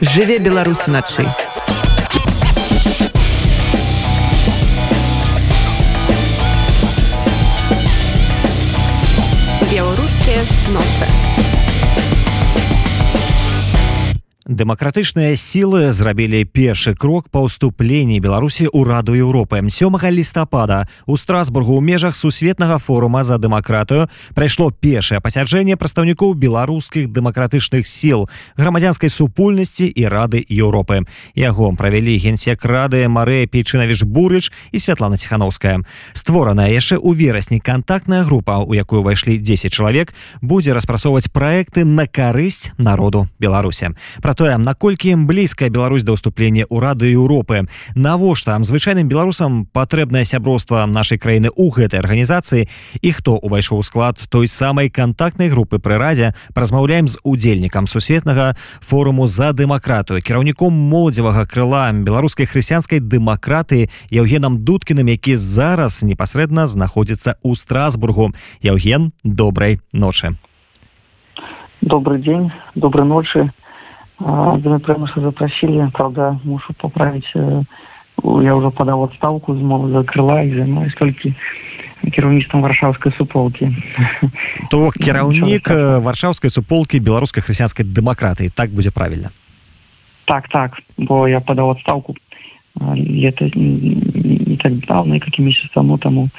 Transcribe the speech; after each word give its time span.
жыве 0.00 0.38
беларус 0.38 0.86
уначы 0.86 1.26
беларускія 9.70 10.44
ноцы 10.70 11.57
дэмакратычныя 14.58 15.38
сілы 15.38 15.92
зрабілі 15.94 16.42
першы 16.50 16.90
крок 16.98 17.30
па 17.30 17.46
ўступленні 17.46 18.18
беларусі 18.18 18.66
ў 18.66 18.82
раду 18.82 19.14
Еўропы 19.14 19.62
сёмага 19.70 20.10
лістапада 20.10 20.90
у 21.06 21.14
страсбургу 21.14 21.78
ў 21.78 21.82
межах 21.86 22.18
сусветнага 22.18 22.82
форума 22.82 23.22
за 23.22 23.38
дэмакратыю 23.38 24.10
прайшло 24.34 24.74
першае 24.74 25.22
пасяджэнне 25.22 25.78
прадстаўнікоў 25.78 26.34
беларускіх 26.34 27.06
дэмакратычных 27.14 27.86
сіл 27.86 28.26
грамадзянскай 28.58 29.14
супольнасці 29.14 29.86
і 29.86 30.04
рады 30.10 30.42
Еўропы 30.42 31.06
яго 31.38 31.70
правялі 31.78 32.18
генсек 32.18 32.66
рады 32.66 33.06
Марыя 33.06 33.46
пейчынавіш 33.46 34.02
бурыч 34.02 34.50
і 34.74 34.78
святлана 34.82 35.14
ціхановская. 35.22 35.86
Створаная 36.18 36.74
яшчэ 36.74 36.98
ў 36.98 37.14
верасні 37.14 37.62
кантактная 37.62 38.26
група 38.26 38.58
у 38.66 38.74
якую 38.74 39.06
ўвайшлі 39.06 39.38
10 39.38 39.70
чалавек 39.70 40.10
будзе 40.42 40.74
распрацоўваць 40.74 41.30
праекты 41.30 41.86
на 41.86 42.10
карысць 42.10 42.74
народу 42.74 43.30
беларуся 43.38 43.94
про 44.18 44.34
тое 44.34 44.47
наколькі 44.56 45.12
ім 45.12 45.26
блізкая 45.28 45.68
Беларусь 45.68 46.06
да 46.06 46.16
ўступлення 46.16 46.64
ў 46.64 46.76
рады 46.80 47.12
Еўропы? 47.12 47.68
Навошта? 47.92 48.56
Звычайным 48.64 49.10
беларусам 49.10 49.68
патрэбнае 49.68 50.24
сяброўства 50.24 50.88
нашай 50.88 51.20
краіны 51.20 51.52
ў 51.52 51.68
гэтай 51.68 52.00
арганізацыі. 52.00 52.70
І 53.04 53.10
хто 53.12 53.36
увайшоў 53.36 53.82
у 53.82 53.84
склад 53.84 54.16
той 54.32 54.48
самай 54.48 54.88
кантактнай 54.88 55.52
групы 55.52 55.76
пры 55.76 56.00
радзе? 56.00 56.32
Празмаўляем 56.56 57.04
з 57.04 57.20
удзельнікам 57.20 57.84
сусветнага 57.84 58.56
форуму 58.80 59.28
за 59.28 59.52
дэмакратыю 59.52 60.24
кіраўніком 60.24 60.72
моладзевага 60.72 61.44
крыла 61.44 61.92
беларускай 61.92 62.46
хрысціянскай 62.48 63.04
дэмакратыі 63.04 63.90
Яўгенам 64.08 64.64
дудкіным 64.64 65.10
які 65.10 65.36
зараз 65.36 66.02
непасрэдна 66.06 66.70
знаходзіцца 66.70 67.36
ў 67.42 67.52
страсбургу. 67.58 68.32
Яўген 68.62 69.12
добрай 69.24 69.80
ночы. 69.92 70.38
Добрый 71.80 72.22
день 72.22 72.52
доброй 72.74 73.06
ночи 73.06 73.50
Думаю, 74.19 74.79
прямо 74.79 75.07
что 75.07 75.21
запросили, 75.21 75.89
правда, 75.91 76.39
мушу 76.43 76.73
поправить. 76.73 77.29
Э, 77.35 77.63
я 78.23 78.55
уже 78.55 78.69
подал 78.69 79.03
отставку 79.03 79.53
из 79.53 79.61
молодого 79.61 80.03
крыла 80.03 80.43
и 80.43 80.53
занимаюсь 80.53 80.93
только 80.93 81.29
кіраўніцтвам 82.11 82.63
варшаўскай 82.63 83.13
суполкі 83.15 83.69
то 84.69 84.91
кіраўнік 84.91 85.69
варшаўскай 86.03 86.51
суполкі 86.51 86.99
беларускай 86.99 87.43
хрысціянскай 87.43 87.85
дэмакратыі 87.85 88.51
так 88.51 88.71
будзе 88.71 88.91
правільна 88.91 89.31
так 90.25 90.47
так 90.49 90.79
бо 90.97 91.27
я 91.27 91.39
падаў 91.39 91.71
адстаўку 91.71 92.15
лета 92.75 93.49
не 93.55 94.57
так 94.59 94.73
даўна 94.87 95.15
які 95.15 95.41
месяц 95.41 95.71
таму 95.73 95.97
таму 95.97 96.29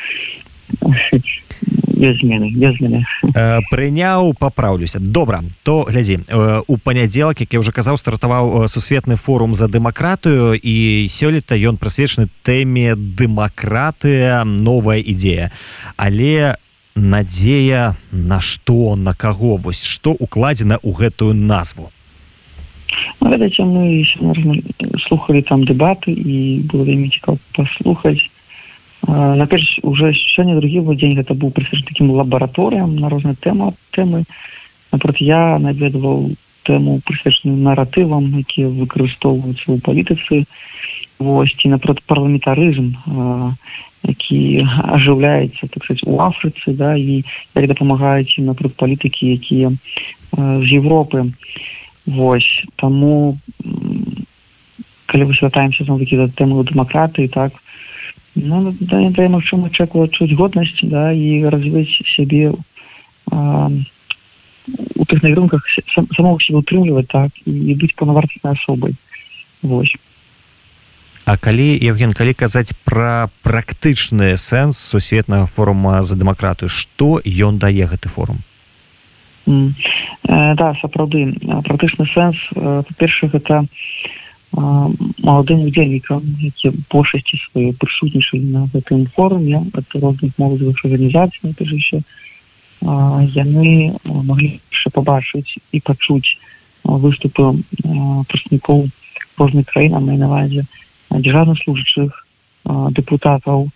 без 2.00 2.18
змены 2.20 2.52
без 2.56 2.76
змены. 2.78 3.06
Э, 3.36 3.60
прыняў 3.70 4.34
папраўлюся 4.34 5.00
добра 5.00 5.44
то 5.64 5.84
глядзі 5.84 6.20
э, 6.28 6.62
у 6.68 6.78
панядзелак 6.78 7.42
як 7.42 7.54
я 7.54 7.60
уже 7.60 7.72
казаў 7.72 7.98
стартаваў 7.98 8.64
э, 8.64 8.68
сусветны 8.68 9.16
форум 9.16 9.56
за 9.56 9.68
дэмакратыю 9.68 10.56
і 10.56 11.08
сёлета 11.12 11.60
ён 11.60 11.78
прысвечаны 11.78 12.30
тэме 12.44 12.96
дэмакратыя 12.96 14.44
новая 14.46 15.04
ідзея 15.04 15.52
але 15.98 16.56
надзея 16.96 17.96
на 18.12 18.40
што 18.40 18.96
на 18.96 19.14
каго 19.14 19.58
вось 19.58 19.84
што 19.84 20.16
укладзена 20.16 20.80
ў 20.80 20.92
гэтую 20.96 21.34
назву? 21.34 21.92
Ведаце 23.22 23.64
мы 23.64 24.08
слухали 25.08 25.42
там 25.42 25.64
дэбаты 25.64 26.12
і 26.12 26.64
было 26.72 26.84
вельмі 26.84 27.10
цікаў 27.10 27.38
паслухаць 27.54 28.24
наперш 29.08 29.80
уже 29.84 30.14
сёння 30.36 30.60
другі 30.60 30.84
дзень 30.96 31.16
гэта 31.16 31.34
быў 31.34 31.52
прысвечаны 31.52 31.88
таким 31.88 32.12
лабараторыям 32.12 32.96
на 33.00 33.10
розныя 33.10 33.36
тэма 33.36 33.74
тэмы 33.92 34.24
напрот 34.92 35.18
я 35.18 35.58
наведваў 35.60 36.36
тэму 36.64 37.00
прысвечаную 37.08 37.58
наратывам 37.64 38.28
якія 38.36 38.68
выкарыстоўваюцца 38.68 39.64
ў 39.72 39.80
палітыцы 39.80 40.44
восьці 41.20 41.72
напрот 41.72 42.04
парламентарызм 42.04 42.92
які 44.04 44.68
ажыўляецца 44.68 45.68
так 45.72 45.84
сказать 45.84 46.04
у 46.04 46.20
афрыцы 46.20 46.76
да 46.76 46.96
і 46.96 47.24
як 47.56 47.68
дапамагаюць 47.72 48.36
напрот 48.44 48.76
палітыкі 48.76 49.32
якія 49.32 49.72
з 50.36 50.68
Европы 50.76 51.32
восьось 52.06 52.68
таму 52.76 53.40
калі 55.08 55.24
вы 55.24 55.34
святаемся 55.40 55.88
зноў 55.88 56.04
такі 56.04 56.20
за 56.20 56.28
тэму 56.28 56.68
дэмакратыі 56.68 57.32
так 57.32 57.56
то 57.56 57.69
ну, 58.42 58.76
да, 58.80 59.10
да, 59.10 59.28
магчыма 59.30 59.70
чаку 59.70 60.04
адчуць 60.04 60.34
годнасць 60.34 60.80
да 60.84 61.12
і 61.12 61.46
развіць 61.50 62.02
сябе 62.16 62.54
а, 63.32 63.70
у 64.96 65.06
тых 65.06 65.24
накірунках 65.24 65.66
сам, 65.94 66.08
самого 66.16 66.40
себе 66.40 66.60
утрымліваць 66.60 67.08
так 67.08 67.32
і 67.46 67.74
быць 67.76 67.96
паўнавартаснай 67.96 68.54
асобай 68.54 68.96
вось 69.62 69.96
А 71.30 71.38
калі 71.38 71.78
евген 71.78 72.14
калі 72.18 72.34
казаць 72.34 72.74
пра 72.90 73.30
практычны 73.46 74.34
сэнс 74.34 74.80
сусветнага 74.82 75.46
форума 75.46 76.02
за 76.02 76.18
дэмакратыю 76.18 76.74
што 76.74 77.22
ён 77.22 77.60
дае 77.62 77.86
гэты 77.86 78.10
форум? 78.10 78.42
Mm. 79.46 79.74
э, 80.26 80.56
да 80.56 80.74
сапраўды. 80.82 81.38
Практычны 81.66 82.10
сэнс 82.10 82.38
э, 82.56 82.82
па-першых 82.82 83.38
гэта 83.38 83.66
маладым 84.54 85.62
удзельнікам 85.70 86.24
які 86.42 86.72
большасці 86.90 87.38
свае 87.38 87.74
прысутнічалі 87.78 88.50
на 88.50 88.66
гэтым 88.74 89.06
форуме 89.14 89.62
ад 89.62 89.86
розных 89.94 90.34
моладзевых 90.42 90.82
арганізацый 90.86 91.54
яшчэ 91.54 92.02
яны 92.82 93.94
маглі 94.06 94.58
яшчэ 94.74 94.90
пабачыць 94.90 95.62
і 95.72 95.82
пачуць 95.86 96.38
выступы 96.84 97.62
прадстаўнікоў 98.26 98.90
розных 99.38 99.66
краін 99.70 100.02
на 100.02 100.18
навазе 100.18 100.66
дзяржаўных 101.14 101.62
служачых 101.62 102.26
дэпутатаў 102.66 103.70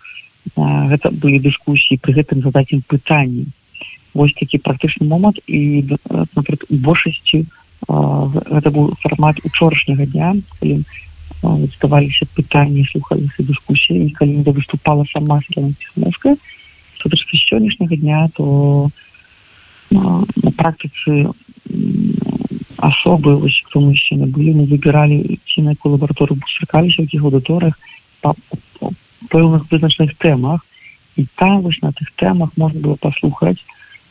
гэта 0.90 1.10
былі 1.10 1.38
дыскусіі 1.38 2.02
пры 2.02 2.18
гэтым 2.18 2.42
задаць 2.42 2.74
ім 2.74 2.82
пытанні 2.90 3.46
вось 4.14 4.34
такі 4.34 4.58
практычны 4.58 5.06
момант 5.06 5.38
і 5.46 5.86
большасці 6.70 7.46
у 7.46 7.63
гэта 7.88 8.70
быў 8.70 8.94
фармат 9.02 9.40
учорашняга 9.44 10.06
дня 10.06 10.34
калі 10.60 10.84
здаваліся 11.76 12.26
пытанні 12.34 12.86
слухаліся 12.90 13.44
дыскусіі 13.44 14.10
калі 14.18 14.40
не 14.40 14.52
выступала 14.52 15.04
сама 15.12 15.40
ціхановская 15.44 16.36
з 17.04 17.40
сённяшняга 17.48 17.96
дня 17.96 18.28
то 18.34 18.90
на 19.90 20.50
практыцы 20.56 21.28
асобы 22.78 23.36
вось 23.36 23.60
хто 23.66 23.80
мы 23.80 23.92
яшчэ 23.92 24.16
не 24.16 24.26
былі 24.26 24.56
мы 24.60 24.64
выбіралі 24.72 25.38
ці 25.44 25.68
на 25.68 25.76
якую 25.76 25.96
лабараторыю 25.96 26.40
сустракаліся 26.48 27.02
якіх 27.02 27.28
аўдыторыях 27.28 27.76
па 28.20 28.32
пэўных 29.34 29.66
вызначных 29.70 30.14
тэмах. 30.18 30.64
І 31.16 31.26
там 31.36 31.62
вось 31.62 31.80
на 31.82 31.92
тых 31.92 32.10
тэмах 32.16 32.50
можна 32.56 32.80
было 32.80 32.96
паслухаць 32.96 33.62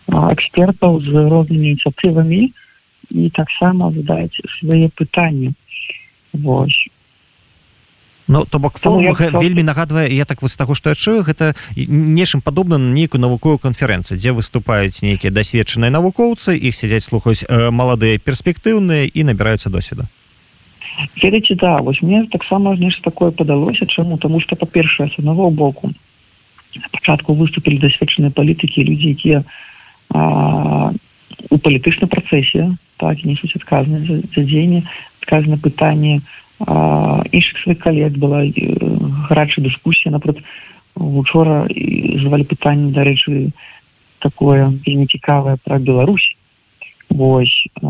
экспертаў 0.07 0.99
з 1.03 1.11
рознымі 1.31 1.73
ініцыятывамі 1.73 2.51
і 3.09 3.29
таксама 3.29 3.91
задаць 3.91 4.37
свае 4.59 4.89
пытанні. 4.89 5.53
Вось. 6.33 6.87
Ну 8.27 8.45
то 8.45 8.59
бок 8.59 8.77
форум 8.77 9.03
я 9.03 9.29
вельмі 9.39 9.63
нагадвае 9.63 10.07
я 10.15 10.25
так 10.25 10.41
вось 10.41 10.55
таго 10.55 10.75
што 10.75 10.89
я 10.89 10.95
чую 10.95 11.23
гэта 11.27 11.55
нечым 11.75 12.41
падобна 12.41 12.77
на 12.77 12.93
нейкую 12.93 13.19
навуковую 13.19 13.59
канферэнцыю 13.59 14.17
дзе 14.17 14.31
выступаюць 14.31 15.03
нейкія 15.03 15.31
дасведчаныя 15.31 15.91
навукоўцы 15.91 16.55
іх 16.55 16.75
сядзяць 16.75 17.03
слухаюць 17.03 17.43
э, 17.43 17.69
маладыя 17.69 18.17
перспектыўныя 18.17 19.11
і 19.11 19.27
набіраюцца 19.27 19.69
досведа 19.69 20.07
ведаце 21.19 21.55
да 21.59 21.83
вось 21.83 22.01
мне 22.01 22.23
таксама 22.31 22.77
нешта 22.79 23.11
такое 23.11 23.31
падалося 23.31 23.85
чаму? 23.85 24.17
Таму 24.17 24.39
што 24.39 24.55
па-першае 24.55 25.11
с 25.11 25.19
аднаго 25.19 25.49
боку 25.51 25.91
пачатку 26.95 27.35
выступілі 27.35 27.83
дасведчаныя 27.83 28.31
палітыкі 28.31 28.87
людзі 28.87 29.11
якія 29.19 29.43
у 30.09 31.57
палітычнай 31.59 32.07
працэсе 32.07 32.71
так 33.03 33.25
несуць 33.27 33.55
адказнасць 33.59 34.07
за, 34.07 34.21
за 34.23 34.41
дзеянне 34.47 34.83
адказна 35.21 35.59
пытанне 35.59 36.21
іншых 36.63 37.57
сваіх 37.63 37.79
калег 37.79 38.17
была 38.17 38.45
э, 38.45 38.51
гарачая 39.27 39.65
дыскусія 39.65 40.15
напрыклад 40.15 40.45
учора 40.95 41.67
звалі 42.23 42.47
пытанне 42.47 42.93
дарэчы 42.95 43.51
такое 44.19 44.71
вельмі 44.85 45.07
цікавае 45.07 45.57
пра 45.63 45.79
Беларусь. 45.79 46.35
Вось 47.09 47.67
э, 47.81 47.87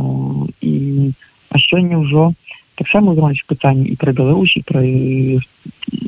і 0.62 1.12
а 1.54 1.59
сёння 1.62 2.01
ўжо 2.01 2.33
таксама 2.75 3.13
ўзмаюць 3.13 3.45
пытанні 3.45 3.94
і 3.94 3.95
пра 3.95 4.09
Беларусі 4.09 4.66
пра 4.66 4.81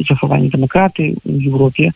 захаванне 0.09 0.49
дэмакраты 0.49 1.13
ў 1.21 1.37
Еўропе 1.53 1.93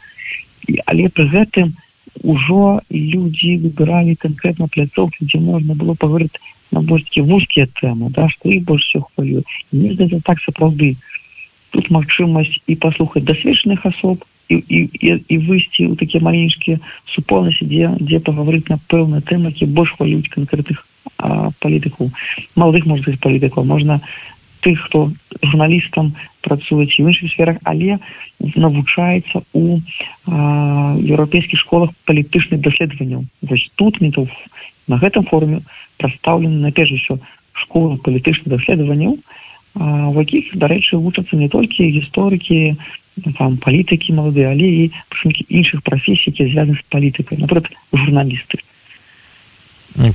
але 0.86 1.10
пры 1.10 1.26
гэтым 1.34 1.74
ужо 2.22 2.82
людзі 2.94 3.58
выбіралі 3.66 4.14
канкрэтна 4.22 4.70
пляцоўкі 4.70 5.26
дзе 5.26 5.42
можна 5.42 5.74
было 5.74 5.98
паговорыць 5.98 6.38
на 6.72 6.82
больш 6.82 7.04
такі 7.10 7.22
вузкія 7.30 7.68
тэмы 7.82 8.10
да 8.16 8.30
што 8.30 8.50
іх 8.50 8.64
больш 8.64 8.86
все 8.90 9.02
хвалю. 9.02 9.44
Мне 9.72 9.94
здаецца 9.94 10.22
так 10.26 10.42
сапраўды 10.42 10.96
тут 11.72 11.90
магчымасць 11.90 12.62
і 12.68 12.76
паслухаць 12.76 13.26
дасвечаных 13.26 13.86
асоб 13.86 14.26
і, 14.50 14.56
і, 14.56 14.80
і, 14.94 15.10
і 15.30 15.36
выйсці 15.46 15.86
ў 15.90 15.96
такія 15.96 16.22
маленькія 16.26 16.82
супольнасці 17.14 17.70
дзе 17.70 17.94
дзе 18.02 18.20
пагаварыць 18.20 18.70
на 18.70 18.82
пэўныя 18.90 19.22
тэмы 19.22 19.54
які 19.54 19.70
больш 19.70 19.94
хвалююць 19.98 20.34
канкрэтных 20.34 20.86
палітыкаў 21.62 22.10
маладых 22.56 22.86
можна 22.90 23.14
палітыкаў 23.22 23.66
можна 23.66 24.02
тых 24.62 24.82
хто 24.86 25.12
журналістам 25.42 26.14
працуюць 26.42 26.98
і 26.98 27.06
іншых 27.06 27.32
сферах 27.34 27.62
але 27.64 28.00
навучаецца 28.40 29.46
у 29.54 29.80
еўрапейскіх 30.28 31.60
школах 31.60 31.94
палітычных 32.06 32.62
даследаванняў 32.62 33.26
вось 33.42 33.70
тут 33.76 34.02
метов 34.02 34.34
на 34.88 34.98
гэтым 34.98 35.30
форуме 35.30 35.62
прадстаўлены 36.00 36.64
наперш 36.64 36.96
усё 36.96 37.20
школы 37.54 38.00
палітычных 38.00 38.56
даследаванняў 38.56 39.20
в 39.76 40.16
якіх 40.18 40.56
дарэчы 40.58 40.98
вучацца 40.98 41.36
не 41.36 41.52
толькі 41.52 41.92
гісторыкі 42.00 42.80
там 43.38 43.60
палітыкі 43.60 44.16
маладыя 44.16 44.56
але 44.56 44.68
і 44.68 44.84
прышынкі 45.12 45.46
іншых 45.52 45.84
прафесій 45.84 46.32
які 46.32 46.50
звязаны 46.50 46.80
з 46.80 46.84
палітыкай 46.90 47.38
напрыклад 47.38 47.76
журналісты 47.94 48.64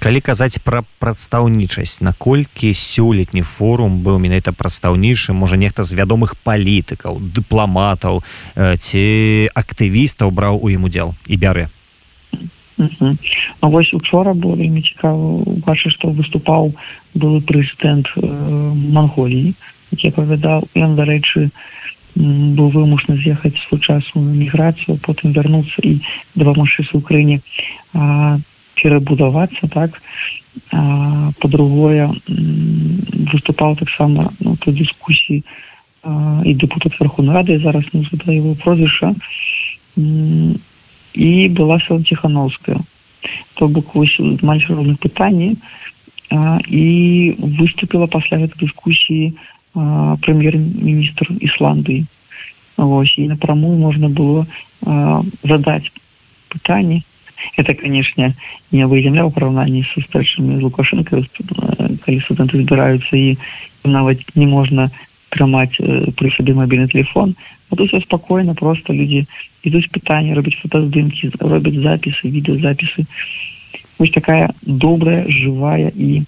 калі 0.01 0.21
казаць 0.25 0.59
пра 0.65 0.83
прадстаўнічасць 0.99 2.01
наколькі 2.01 2.73
сёлетні 2.73 3.43
форум 3.43 4.01
быў 4.01 4.19
менавіта 4.19 4.57
прадстаўнічы 4.57 5.37
можа 5.37 5.61
нехта 5.61 5.83
з 5.83 5.99
вядомых 5.99 6.35
палітыкаў 6.41 7.21
дыпламатаў 7.21 8.23
ці 8.57 9.05
актывістаў 9.55 10.31
браў 10.31 10.63
у 10.63 10.71
ім 10.71 10.89
удзел? 10.89 11.15
І 11.27 11.37
бярэ 11.37 11.69
А 12.79 13.67
вось 13.69 13.95
учора 13.95 14.35
было 14.35 14.57
вельмі 14.57 14.83
цікава. 14.83 15.45
Бачы 15.67 15.91
што 15.91 16.11
выступаў 16.11 16.75
былы 17.15 17.41
прэзідэнт 17.41 18.11
э, 18.17 18.27
манголіі 18.75 19.55
які 19.95 20.11
апавядаў. 20.11 20.67
Ён 20.75 20.99
дарэчы 20.99 21.51
быў 22.15 22.69
вымушаны 22.75 23.19
з'ехаць 23.19 23.59
свой 23.67 23.81
часу 23.81 24.23
на 24.23 24.35
міграцыю 24.35 24.99
потым 25.03 25.35
вярнуцца 25.35 25.83
і 25.83 25.99
дапамагчы 26.35 26.87
у 26.95 27.01
краіне 27.01 27.41
перабудавацца 28.75 29.71
так? 29.71 29.99
По-другое 31.43 32.11
выступаў 33.35 33.75
таксама 33.79 34.31
ну, 34.39 34.55
дыскусіі 34.67 35.43
і 36.45 36.55
депутат 36.55 36.95
верхунрады 37.01 37.59
зараз 37.59 37.85
не 37.93 38.07
за 38.07 38.33
его 38.33 38.55
прозвіша 38.55 39.15
і 41.14 41.50
была 41.50 41.80
села 41.80 42.04
ціхановская 42.04 42.80
то 43.56 43.68
бок 43.68 43.96
мальчик 44.42 44.70
розных 44.70 45.00
пытанні 45.00 45.58
і 46.70 46.86
выступила 47.38 48.08
пасля 48.08 48.38
гэтай 48.38 48.66
дыскусіі 48.66 49.34
прэм'ер-міністр 49.74 51.34
ісландыі 51.42 52.06
ось 52.78 53.14
і 53.18 53.28
напраму 53.28 53.76
можна 53.76 54.10
было 54.10 54.46
задаць 55.44 55.92
пытанні 56.50 57.04
это 57.58 57.74
канешне 57.74 58.34
не 58.72 58.86
выяўляў 58.86 59.32
параўнанні 59.34 59.84
са 59.92 60.02
старшымі 60.06 60.60
з 60.60 60.64
лукашенко 60.64 61.24
калі 62.06 62.20
студэнты 62.24 62.62
збіраюцца 62.62 63.16
і 63.18 63.38
нават 63.84 64.22
не 64.36 64.48
можна 64.48 64.90
трымаць 65.30 65.76
пры 66.16 66.32
сабе 66.38 66.54
мабільны 66.54 66.88
телефон 66.88 67.36
а 67.70 67.76
тут 67.76 67.90
все 67.90 68.02
спакойна 68.02 68.54
просто 68.54 68.94
людзі 68.94 69.26
ідуць 69.65 69.89
пытанні 69.91 70.35
робяць 70.35 70.59
фотаздымкі 70.63 71.33
робяць 71.41 71.81
запісы 71.81 72.29
відэозапісы 72.29 73.07
вось 73.99 74.15
такая 74.15 74.53
добрая 74.63 75.25
жывая 75.29 75.91
і 75.91 76.25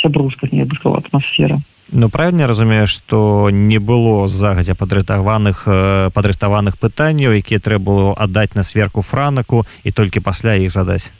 сяброўска 0.00 0.48
не 0.52 0.64
бы 0.64 0.74
сказала 0.76 0.98
атмасфера 0.98 1.60
Ну 1.92 2.08
правильно 2.08 2.46
разумею 2.46 2.86
что 2.86 3.48
не 3.50 3.78
было 3.78 4.26
загадзя 4.26 4.74
падрыхтаваных 4.74 5.64
э, 5.66 6.10
падрыхтаваных 6.12 6.78
пытанняў 6.78 7.38
якія 7.38 7.60
трэба 7.60 7.84
было 7.84 8.14
аддаць 8.14 8.54
на 8.54 8.62
сверку 8.62 9.02
франаку 9.02 9.66
і 9.84 9.92
толькі 9.92 10.20
пасля 10.20 10.56
іх 10.56 10.72
задаць 10.72 11.12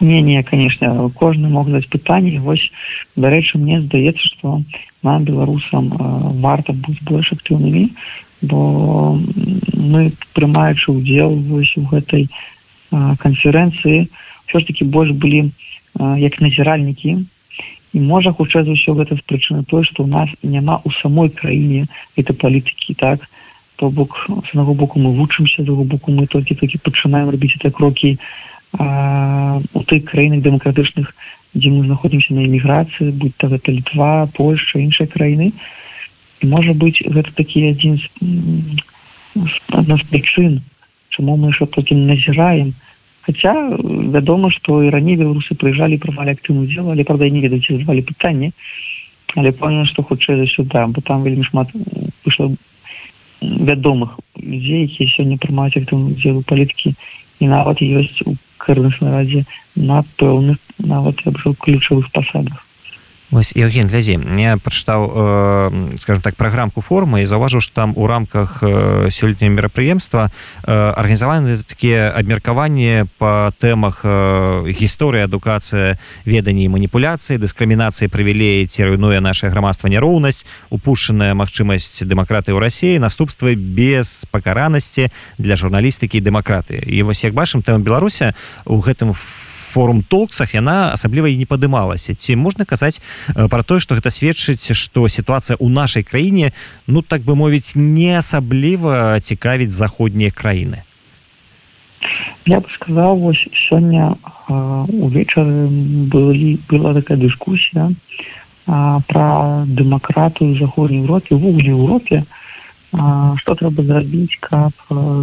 не 0.00 0.20
не 0.20 0.42
конечно 0.42 1.08
кожны 1.14 1.48
мог 1.48 1.72
даць 1.72 1.88
пытанне 1.88 2.38
вось 2.38 2.70
дарэчы 3.16 3.56
мне 3.56 3.80
здаецца 3.80 4.20
что 4.20 4.62
нам 5.02 5.24
беларусам 5.24 5.88
э, 5.88 5.96
варта 6.44 6.72
быць 6.72 7.00
больш 7.00 7.32
актыўнымі 7.32 7.88
бо 8.42 9.18
мы 9.76 10.12
прымаючы 10.34 10.92
удзел 10.92 11.34
вось 11.34 11.72
у 11.76 11.84
гэтай 11.84 12.28
канферэнцыі 12.90 14.08
все 14.46 14.60
ж 14.60 14.66
таки 14.66 14.84
больш 14.84 15.12
былі 15.12 15.50
як 16.16 16.40
назіральнікі 16.40 17.26
і 17.92 17.98
можа 18.00 18.32
хутчэй 18.32 18.64
за 18.64 18.72
ўсё 18.72 18.96
гэта 18.96 19.18
з 19.18 19.22
прычыны 19.28 19.64
той 19.68 19.84
што 19.84 20.04
ў 20.04 20.08
нас 20.08 20.28
няма 20.42 20.80
ў 20.80 20.88
самой 21.02 21.28
краіне 21.28 21.86
это 22.16 22.32
палітыкі 22.32 22.94
так? 22.94 23.28
То 23.76 23.88
бок 23.90 24.28
з 24.28 24.48
аднаго 24.52 24.74
боку 24.74 25.00
мы 25.00 25.12
вучымся 25.12 25.64
з 25.64 25.68
боку 25.68 26.12
мы 26.12 26.26
толькі 26.26 26.54
толькі 26.54 26.80
пачынаем 26.80 27.28
рабіць 27.28 27.56
это 27.60 27.70
крокі 27.70 28.16
у 28.72 29.80
тых 29.84 30.00
краінах 30.08 30.40
дэмакратычных 30.40 31.12
дзе 31.52 31.68
мы 31.68 31.84
знаходзімся 31.84 32.32
на 32.34 32.46
эміграцыі 32.46 33.12
будь 33.12 33.36
то 33.36 33.52
гэта 33.52 33.68
літва 33.68 34.30
польша 34.32 34.78
іншай 34.78 35.10
краіны. 35.10 35.52
і 35.52 35.79
можа 36.42 36.72
быць 36.74 37.00
гэта 37.04 37.30
такі 37.36 37.68
адзін 37.70 37.98
з 38.00 39.56
адна 39.68 39.96
з 39.96 40.04
прычын 40.10 40.60
чаму 41.10 41.36
мы 41.36 41.52
що 41.52 41.66
толькі 41.66 41.94
назіраем 41.94 42.74
Хаця 43.20 43.52
вядома, 43.76 44.50
што 44.50 44.82
і 44.82 44.88
раней 44.90 45.16
беларусы 45.20 45.54
прыязджалі 45.54 46.00
правалі 46.00 46.32
актыўную 46.32 46.66
дзелу, 46.66 46.90
але 46.90 47.04
правда 47.04 47.28
не 47.28 47.44
ведаюць 47.44 47.84
звалі 47.84 48.00
пытанне, 48.00 48.52
але 49.36 49.52
пэўна, 49.52 49.84
што 49.84 50.02
хутчэй 50.02 50.40
за 50.40 50.46
сюда, 50.48 50.86
бо 50.88 51.04
там 51.04 51.22
вельмі 51.22 51.44
шмат 51.44 51.68
выйшла 52.24 52.48
вядомых 53.42 54.16
людзей, 54.40 54.88
якія 54.88 55.12
сёння 55.12 55.36
прымаюць 55.36 55.76
актыўную 55.76 56.16
дзелу 56.16 56.40
паліткі 56.42 56.96
і 57.40 57.52
нават 57.52 57.84
ёсць 57.84 58.24
у 58.24 58.34
кырнасна 58.56 59.12
радзе 59.12 59.44
на 59.76 60.00
пэўных 60.16 60.56
нават 60.78 61.20
я 61.24 61.32
б 61.32 61.54
ключавых 61.60 62.10
пасадах. 62.12 62.64
Вось 63.30 63.52
Евген 63.54 63.86
глязі 63.86 64.18
я 64.38 64.56
прачытаў 64.58 65.00
э, 65.06 65.98
скажем 66.02 66.22
так 66.22 66.34
праграмку 66.34 66.82
формы 66.82 67.22
і 67.22 67.30
заўважыў 67.30 67.62
што 67.62 67.74
там 67.74 67.92
у 67.94 68.06
рамках 68.10 68.58
э, 68.62 69.06
сёлетняга 69.06 69.54
мерапрыемства 69.54 70.30
э, 70.66 70.72
арганізаваны 70.74 71.62
такія 71.62 72.10
абмеркаванні 72.10 73.06
па 73.22 73.54
тэмах 73.62 74.02
э, 74.02 74.74
гісторыі 74.74 75.30
адукацыя 75.30 75.94
веданні 76.26 76.66
маніпуляцыі 76.74 77.38
дыскрымінацыі 77.38 78.10
прывілеі 78.10 78.66
ці 78.66 78.90
руйнуе 78.90 79.22
наше 79.22 79.46
грамадства 79.46 79.86
няроўнасць 79.86 80.42
упушчаная 80.74 81.30
магчымасць 81.38 82.02
дэмакратыі 82.02 82.58
ў 82.58 82.58
рассіі 82.58 82.98
наступствы 82.98 83.54
без 83.54 84.26
пакаранасці 84.34 85.06
для 85.38 85.54
журналістыкі 85.54 86.18
дэмакраты 86.18 86.82
і 86.82 87.06
вось 87.06 87.22
як 87.22 87.38
бачым 87.38 87.62
тэма 87.62 87.78
беларуся 87.78 88.34
у 88.66 88.82
гэтым 88.82 89.14
в 89.14 89.49
форум 89.70 90.02
толксах 90.02 90.54
яна 90.58 90.90
асабліва 90.98 91.30
і 91.30 91.38
не 91.38 91.46
падымалася. 91.46 92.18
Ці 92.18 92.36
можна 92.36 92.66
казаць 92.66 92.98
э, 92.98 93.46
про 93.48 93.62
тое 93.62 93.78
что 93.78 93.94
гэта 93.94 94.10
сведчыць 94.10 94.74
что 94.74 95.06
сітуацыя 95.08 95.56
у 95.62 95.70
нашай 95.70 96.02
краіне 96.02 96.52
ну 96.86 97.02
так 97.02 97.22
бы 97.22 97.38
мовіць 97.38 97.78
не 97.78 98.18
асабліва 98.18 99.20
цікавіць 99.22 99.70
заходнія 99.70 100.34
краіны? 100.34 100.82
Я 102.46 102.58
бы 102.60 102.68
сказал 102.74 103.16
вось 103.16 103.46
сёння 103.70 104.16
увечары 104.48 105.68
былі 106.10 106.58
была 106.68 106.94
такая 106.94 107.18
дыскусія 107.18 107.92
про 108.66 109.64
дэмакратыю 109.66 110.58
заходняй 110.58 111.02
Европе 111.04 111.36
ввогуле 111.36 111.70
Европе 111.70 112.24
что 112.90 113.54
трэба 113.54 113.82
зрабіць 113.82 114.38
каб 114.40 114.72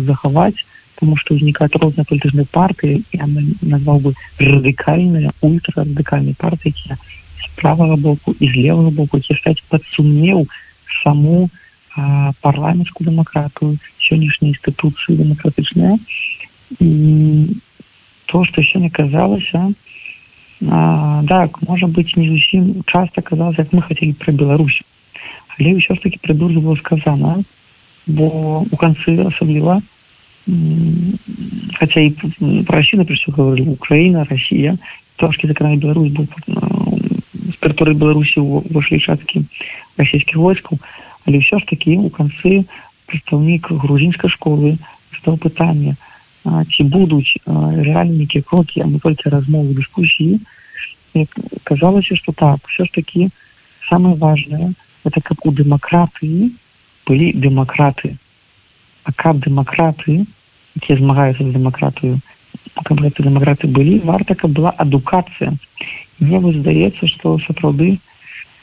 захаваць 0.08 0.64
потому 0.98 1.16
что 1.16 1.36
возникают 1.36 1.76
розные 1.76 2.06
политические 2.06 2.46
партии, 2.46 3.04
я 3.14 3.28
назвал 3.62 4.00
бы 4.00 4.14
радикальные, 4.40 5.30
ультрарадикальные 5.42 6.36
партии, 6.36 6.74
які 6.76 7.02
з 7.46 7.48
правого 7.56 7.98
боку 7.98 8.36
і 8.40 8.50
з 8.50 8.56
левого 8.56 8.92
боку, 8.92 9.18
які 9.18 9.36
ставять 9.36 9.64
під 9.72 9.84
сумнів 9.84 10.50
саму 11.04 11.50
а, 11.98 12.32
парламентську 12.42 13.04
демократію, 13.04 13.78
сьогоднішні 14.00 14.48
інституції 14.48 15.18
демократичні. 15.18 16.00
І 16.80 17.46
то, 18.26 18.46
що 18.46 18.64
сьогодні 18.64 18.90
казалося, 18.90 19.74
а, 20.70 21.24
так, 21.28 21.60
може 21.70 21.88
бути, 21.88 22.12
не 22.16 22.30
зовсім 22.30 22.84
часто 22.86 23.22
казалося, 23.22 23.62
як 23.62 23.74
ми 23.74 23.82
хотіли 23.82 24.14
про 24.14 24.34
Білорусь. 24.34 24.82
Але 25.60 25.74
все 25.74 25.96
ж 25.96 26.02
таки 26.02 26.18
про 26.22 26.34
Білорусь 26.34 26.64
було 26.64 26.78
сказано, 26.78 27.44
бо 28.08 28.26
у 28.72 28.78
конці 28.78 29.12
особливо 29.12 29.82
хотя 31.78 32.02
и 32.02 32.14
Россию, 32.68 33.00
например, 33.00 33.24
говорили, 33.28 33.70
Украина, 33.70 34.26
Россия, 34.26 34.78
трошки 35.18 35.46
закрыли 35.46 35.76
Беларусь, 35.76 36.12
был 36.12 36.28
с 36.54 37.60
территории 37.60 37.94
Беларуси 37.94 38.34
вошли 38.38 39.00
шатки 39.00 39.44
российских 39.98 40.36
войск, 40.36 40.70
але 41.26 41.40
все 41.40 41.60
ж 41.60 41.66
таки 41.66 41.98
у 41.98 42.10
конце 42.10 42.64
представник 43.06 43.70
грузинской 43.70 44.30
школы 44.30 44.78
задал 45.20 45.38
питание, 45.38 45.96
ці 46.72 46.84
будуть 46.84 47.38
реальні 47.76 48.20
які 48.20 48.42
кроки, 48.42 48.82
а 48.82 48.86
не 48.86 49.00
тільки 49.00 49.30
розмови, 49.30 49.74
дискусії 49.74 50.40
казалася 51.64 52.16
что 52.16 52.32
так 52.32 52.60
все 52.68 52.86
ж 52.86 52.92
таки 52.92 53.30
самое 53.90 54.16
важное 54.16 54.74
это 55.04 55.22
как 55.22 55.46
у 55.46 55.52
дэмакратыі 55.52 56.52
былі 57.08 57.34
дэмакраты 57.34 58.18
а 59.04 59.14
каб 59.14 59.40
дэмакраты 59.40 60.26
якія 60.78 60.98
змагаюцца 61.02 61.44
з 61.44 61.54
дэмакратыю 61.58 62.18
каб 62.88 63.02
гэты 63.02 63.26
дэмакраты 63.26 63.68
былі 63.68 64.00
варта 64.06 64.36
каб 64.36 64.54
была 64.58 64.72
адукацыя 64.86 65.54
мне 66.20 66.40
вось 66.40 66.60
здаецца 66.62 67.10
что 67.14 67.38
сапраўды 67.46 67.98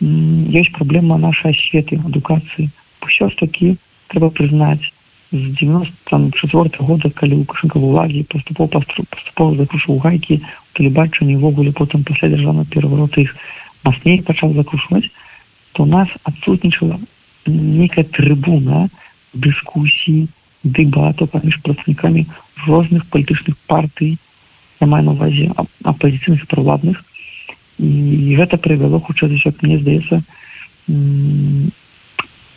ёсць 0.02 0.74
праблема 0.78 1.18
нашай 1.18 1.56
асветы 1.56 1.98
адукацыі 2.10 2.68
ўсё 3.06 3.30
ж 3.30 3.40
такі 3.40 3.74
трэба 4.12 4.30
прызнаць 4.38 4.92
з 5.34 5.42
94 5.60 6.70
года 6.78 7.10
калі 7.10 7.40
лукашенко 7.42 7.78
в 7.78 7.84
улагі 7.90 8.22
паступов 8.30 8.70
паступова 8.70 9.56
закрушу 9.56 9.98
гайкі 9.98 10.40
тэлебачанні 10.78 11.36
ввогуле 11.42 11.72
потым 11.72 12.04
пасля 12.04 12.30
дзяржаўна 12.34 12.64
пераварот 12.70 13.18
іх 13.18 13.34
мацней 13.84 14.22
пачаў 14.22 14.54
закрушваць 14.54 15.10
то 15.72 15.82
у 15.82 15.86
нас 15.86 16.08
адсутнічала 16.22 17.00
некая 17.46 18.04
трыбуна 18.04 18.88
дыскусій 19.34 20.28
дэбату 20.64 21.26
паміж 21.26 21.60
прадстаўнікамі 21.62 22.26
розных 22.66 23.06
палітычных 23.06 23.56
партый 23.68 24.16
я 24.80 24.86
маю 24.86 25.04
на 25.04 25.12
увазе 25.12 25.52
апозіцыйных 25.84 26.48
правладных 26.48 27.04
і 27.78 28.36
гэта 28.40 28.56
прывяло 28.56 29.00
хутчэй 29.00 29.28
за 29.28 29.40
як 29.44 29.62
мне 29.62 29.78
здаецца 29.78 30.22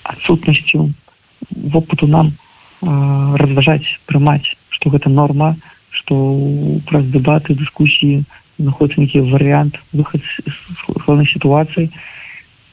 адсутнасцю 0.03 0.91
вопыту 1.51 2.07
нам 2.07 2.33
разважаць 2.81 3.99
прымаць 4.05 4.55
што 4.69 4.89
гэта 4.89 5.09
норма 5.09 5.55
што 5.91 6.15
праз 6.87 7.05
дэбаты 7.11 7.55
дыскусіі 7.59 8.23
знаходіцца 8.57 9.01
нейкі 9.01 9.27
варыянт 9.31 9.79
выхад 9.93 10.21
з 10.23 11.25
сітуацыі 11.33 11.89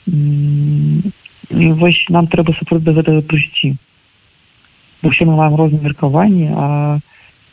і 0.07 1.73
вось 1.81 2.05
нам 2.09 2.27
трэба 2.27 2.55
сапраўды 2.59 2.93
да 2.93 3.01
гэтага 3.01 3.21
прыйсці 3.29 3.75
мы 5.05 5.37
маем 5.37 5.55
розныя 5.55 5.83
меркаванні 5.83 6.49
а 6.57 6.99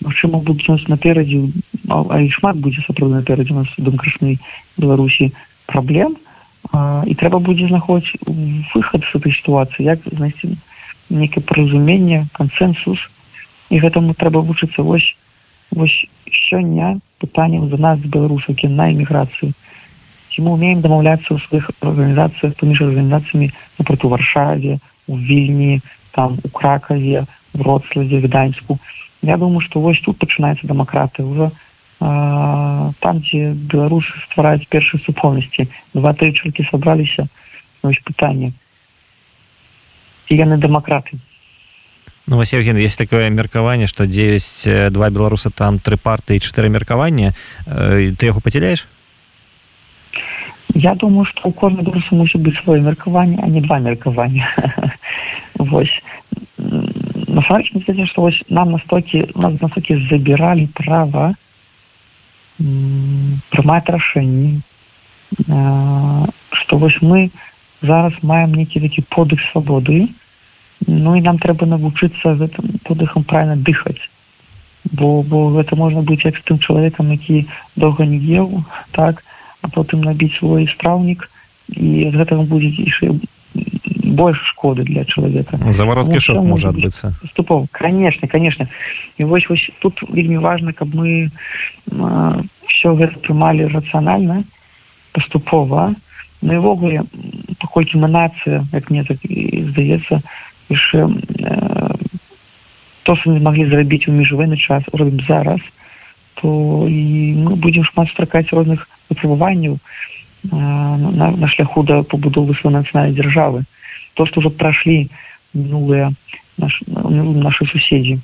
магчыма 0.02 0.40
будуць 0.40 0.68
нас 0.68 0.88
наперадзе 0.88 1.52
а 1.90 2.20
і 2.20 2.30
шмат 2.32 2.58
будзе 2.58 2.82
сапраўды 2.88 3.16
наперадзе 3.20 3.54
нас 3.54 3.68
дэмкрашнай 3.78 4.40
беларусі 4.78 5.32
праблем 5.66 6.16
а, 6.72 7.04
і 7.06 7.14
трэба 7.14 7.40
будзе 7.40 7.68
знаходзіць 7.68 8.24
выхад 8.74 9.04
з 9.04 9.16
этой 9.20 9.34
сітуацыі 9.36 9.86
як 9.86 10.00
знайсці 10.06 10.56
некае 11.10 11.44
паразуменне 11.44 12.26
кансенсус 12.34 13.00
і 13.70 13.80
гэтаму 13.84 14.16
трэба 14.16 14.42
вучыцца 14.42 14.82
вось 14.84 15.12
сёння 16.50 17.00
пытанням 17.20 17.70
за 17.70 17.78
нас 17.78 18.00
беларусакі 18.00 18.68
на 18.68 18.92
эміграцыю 18.92 19.54
ці 20.32 20.42
мы 20.42 20.56
умеем 20.56 20.82
дамаўляцца 20.82 21.36
ў 21.36 21.40
сваіх 21.44 21.72
арганізацыях 21.84 22.56
паміж 22.56 22.82
арганізацыямі 22.88 23.52
напрыклад 23.80 24.08
у 24.08 24.14
варшаве 24.16 24.80
у 25.08 25.18
вільні 25.20 25.82
там 26.12 26.40
у 26.44 26.50
кракаве 26.50 27.28
вроцлаве 27.54 28.22
гданьску. 28.22 28.80
Я 29.22 29.38
думаю 29.38 29.62
что 29.62 29.80
вось 29.80 30.00
тут 30.02 30.18
пачынаецца 30.18 30.68
дэмакраты 30.68 31.24
уже 31.24 31.52
там 32.00 33.22
дзе 33.22 33.54
беларусы 33.54 34.10
ствараюць 34.26 34.66
першай 34.68 35.00
супольнасці. 35.06 35.68
Два 35.94 36.14
тры 36.14 36.34
чалкі 36.34 36.66
сабраліся 36.72 37.28
вось 37.84 38.02
пытанне. 38.02 38.54
Ці 40.26 40.34
яны 40.34 40.58
дэмакраты? 40.58 41.22
Ну, 42.26 42.38
Васевген 42.38 42.78
есть 42.78 42.98
такое 42.98 43.30
меркаванне 43.30 43.86
что 43.86 44.08
9 44.08 44.92
два 44.94 45.10
беларуса 45.10 45.52
там 45.52 45.78
тры 45.78 45.98
парты 45.98 46.38
і 46.38 46.40
чатыры 46.40 46.70
меркавання. 46.70 47.36
Э, 47.68 48.14
ты 48.18 48.26
яго 48.26 48.40
поцеляешь 48.40 48.88
я 50.74 50.96
думаю 50.96 51.26
что 51.26 51.50
у 51.50 51.52
кожнай 51.52 51.84
беларуса 51.84 52.16
мусіць 52.16 52.42
быць 52.42 52.58
свое 52.64 52.82
меркаванне 52.82 53.40
а 53.44 53.48
не 53.48 53.62
два 53.62 53.80
меркавання. 53.80 54.52
Вось 55.56 56.02
насамрэч 57.32 57.72
мне 57.74 58.06
что 58.08 58.22
вось 58.22 58.42
нам 58.50 58.72
настокі 58.72 59.26
нас 59.36 59.62
настокі 59.62 59.98
забіралі 60.10 60.68
права 60.74 61.34
прымаць 63.50 63.88
рашэнні 63.88 64.62
что 66.52 66.78
вось 66.78 67.02
мы 67.02 67.32
зараз 67.82 68.14
маем 68.22 68.54
нейкі 68.54 68.80
такі 68.80 69.02
подых 69.10 69.40
свабоды 69.52 70.08
ну 70.88 71.16
і 71.16 71.22
нам 71.22 71.38
трэба 71.38 71.66
навучыцца 71.66 72.36
гэтым 72.36 72.80
подыхам 72.84 73.24
правильно 73.24 73.56
дыхаць 73.56 74.10
бо 74.84 75.24
бо 75.24 75.50
гэта 75.56 75.76
можна 75.76 76.02
быць 76.02 76.26
як 76.26 76.38
з 76.38 76.44
тым 76.44 76.60
чалавекам 76.60 77.12
які 77.12 77.46
доўга 77.76 78.06
не 78.06 78.18
еў 78.18 78.64
так 78.92 79.24
а 79.62 79.70
потым 79.70 80.02
набіць 80.02 80.36
свой 80.38 80.68
страўнік 80.68 81.30
і 81.70 82.10
з 82.12 82.16
гэтага 82.18 82.44
будзе 82.44 82.70
яшчэ 82.76 83.14
больш 84.12 84.38
шкоды 84.52 84.84
для 84.84 85.06
чалавека 85.06 85.58
заворот 85.72 86.12
кішок 86.12 86.44
можа 86.44 86.70
адбыцца 86.70 87.14
ступов 87.32 87.68
конечно 87.72 88.28
конечно. 88.28 88.68
І 89.18 89.24
вось 89.24 89.50
вось 89.50 89.72
тут 89.80 90.04
вельмі 90.10 90.38
важно 90.38 90.74
каб 90.74 90.94
мы 90.96 91.32
все 91.88 92.94
гэта 92.94 93.20
прымалі 93.20 93.72
рацыянальна 93.72 94.44
паступова 95.12 95.96
ну 96.42 96.54
івогуле 96.54 97.04
паколькі 97.60 97.98
мы 97.98 98.08
нацыя 98.08 98.66
як 98.72 98.90
мне 98.92 99.04
так 99.04 99.18
і 99.24 99.64
здаецца 99.72 100.22
яшчэ 100.70 101.08
то 103.04 103.16
что 103.16 103.32
не 103.32 103.40
маглі 103.40 103.66
зрабіць 103.66 104.08
у 104.08 104.12
міжвойны 104.12 104.58
час 104.58 104.84
робім 104.94 105.22
зараз 105.28 105.62
то 106.36 106.88
і 106.88 107.36
мы 107.38 107.56
будзем 107.56 107.84
шмат 107.86 108.10
стракаць 108.10 108.52
розных 108.52 108.88
выпрабаванняў 109.10 109.78
на, 110.44 111.32
на 111.32 111.48
шляху 111.48 111.84
да 111.84 112.04
пабудовы 112.04 112.56
свой 112.56 112.74
нацыянальнай 112.74 113.14
дзяржавы 113.14 113.64
то 114.14 114.26
что 114.26 114.40
уже 114.40 114.50
прошли 114.50 115.10
минулые 115.54 116.14
наш, 116.58 116.82
наши 116.88 117.66
суседзі 117.66 118.20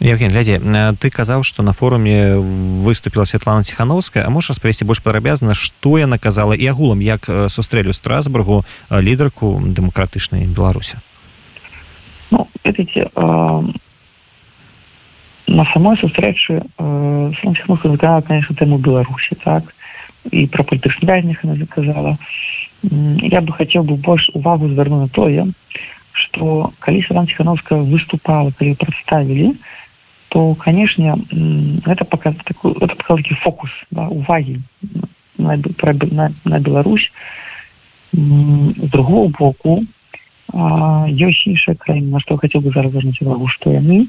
Евген 0.00 0.30
глядзе 0.30 0.60
ты 1.00 1.10
казаў 1.10 1.44
что 1.44 1.62
на 1.62 1.72
форуме 1.72 2.36
выступила 2.36 3.24
Святлана 3.24 3.64
ціхановская 3.64 4.26
а 4.26 4.30
можешь 4.30 4.50
распавесці 4.50 4.84
больш 4.84 5.00
падрабязна 5.00 5.54
что 5.54 5.98
яна 5.98 6.18
казала 6.18 6.54
і 6.54 6.66
агулам 6.66 7.00
як 7.00 7.30
сустрэлю 7.48 7.92
страсбургу 7.92 8.64
лідарку 8.90 9.60
дэмакратычнай 9.64 10.46
беларуся 10.46 11.00
ну, 12.30 12.48
видите, 12.64 13.08
э, 13.14 13.62
на 15.46 15.64
самой 15.72 15.96
сустрэчы 15.96 16.62
э, 16.78 18.22
конечно 18.26 18.56
тэму 18.56 18.78
беларусі 18.78 19.36
так? 19.44 19.74
І 20.32 20.46
про 20.46 20.64
палітычных 20.64 21.04
вязнях 21.04 21.44
она 21.44 21.54
заказала 21.54 22.18
я 22.90 23.40
бы 23.40 23.52
хотел 23.52 23.82
бы 23.82 23.96
больш 23.96 24.30
увагу 24.34 24.68
звярну 24.68 25.00
на 25.00 25.08
тое 25.08 25.48
что 26.12 26.72
калі 26.78 27.02
Саван 27.02 27.26
ціхановская 27.26 27.80
выступала 27.80 28.52
калі 28.58 28.74
прадставілі 28.74 29.54
то 30.28 30.54
канешне 30.54 31.14
гэта 31.86 32.04
паказ 32.04 32.34
такой 32.44 32.72
это 32.80 32.94
паказ 32.94 33.22
такі 33.22 33.34
фокус 33.34 33.70
да, 33.90 34.08
увагі 34.08 34.60
на, 35.38 35.56
на, 35.56 36.30
на 36.44 36.58
Беларусь. 36.58 37.10
З 38.12 38.90
другого 38.90 39.28
боку 39.28 39.84
ёсць 40.52 41.46
іншая 41.46 41.74
краіна 41.74 42.18
на 42.18 42.20
што 42.20 42.36
хацеў 42.36 42.62
бы 42.62 42.70
зараз 42.70 42.92
звернуць 42.92 43.22
увагу 43.22 43.48
што 43.48 43.74
яны 43.74 44.06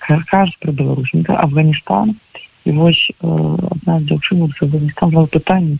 кажуць 0.00 0.56
пра 0.60 0.72
беларусніка 0.72 1.36
Афганістан 1.36 2.16
і 2.64 2.70
вось 2.72 3.10
э, 3.10 3.26
адна 3.26 4.00
з 4.00 4.04
дзяўчын 4.08 4.46
Афганістан 4.46 5.10
пытанне 5.28 5.76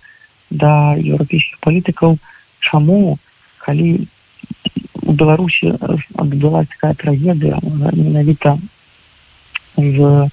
да 0.52 0.94
еўрапейскіх 1.00 1.58
палітыкаў 1.64 2.18
чаму 2.60 3.18
калі 3.64 4.06
у 5.02 5.12
беларусі 5.12 5.74
адбылась 6.16 6.68
такая 6.68 6.94
трагедыя 6.94 7.58
менавіта 7.64 8.58
з 9.76 10.28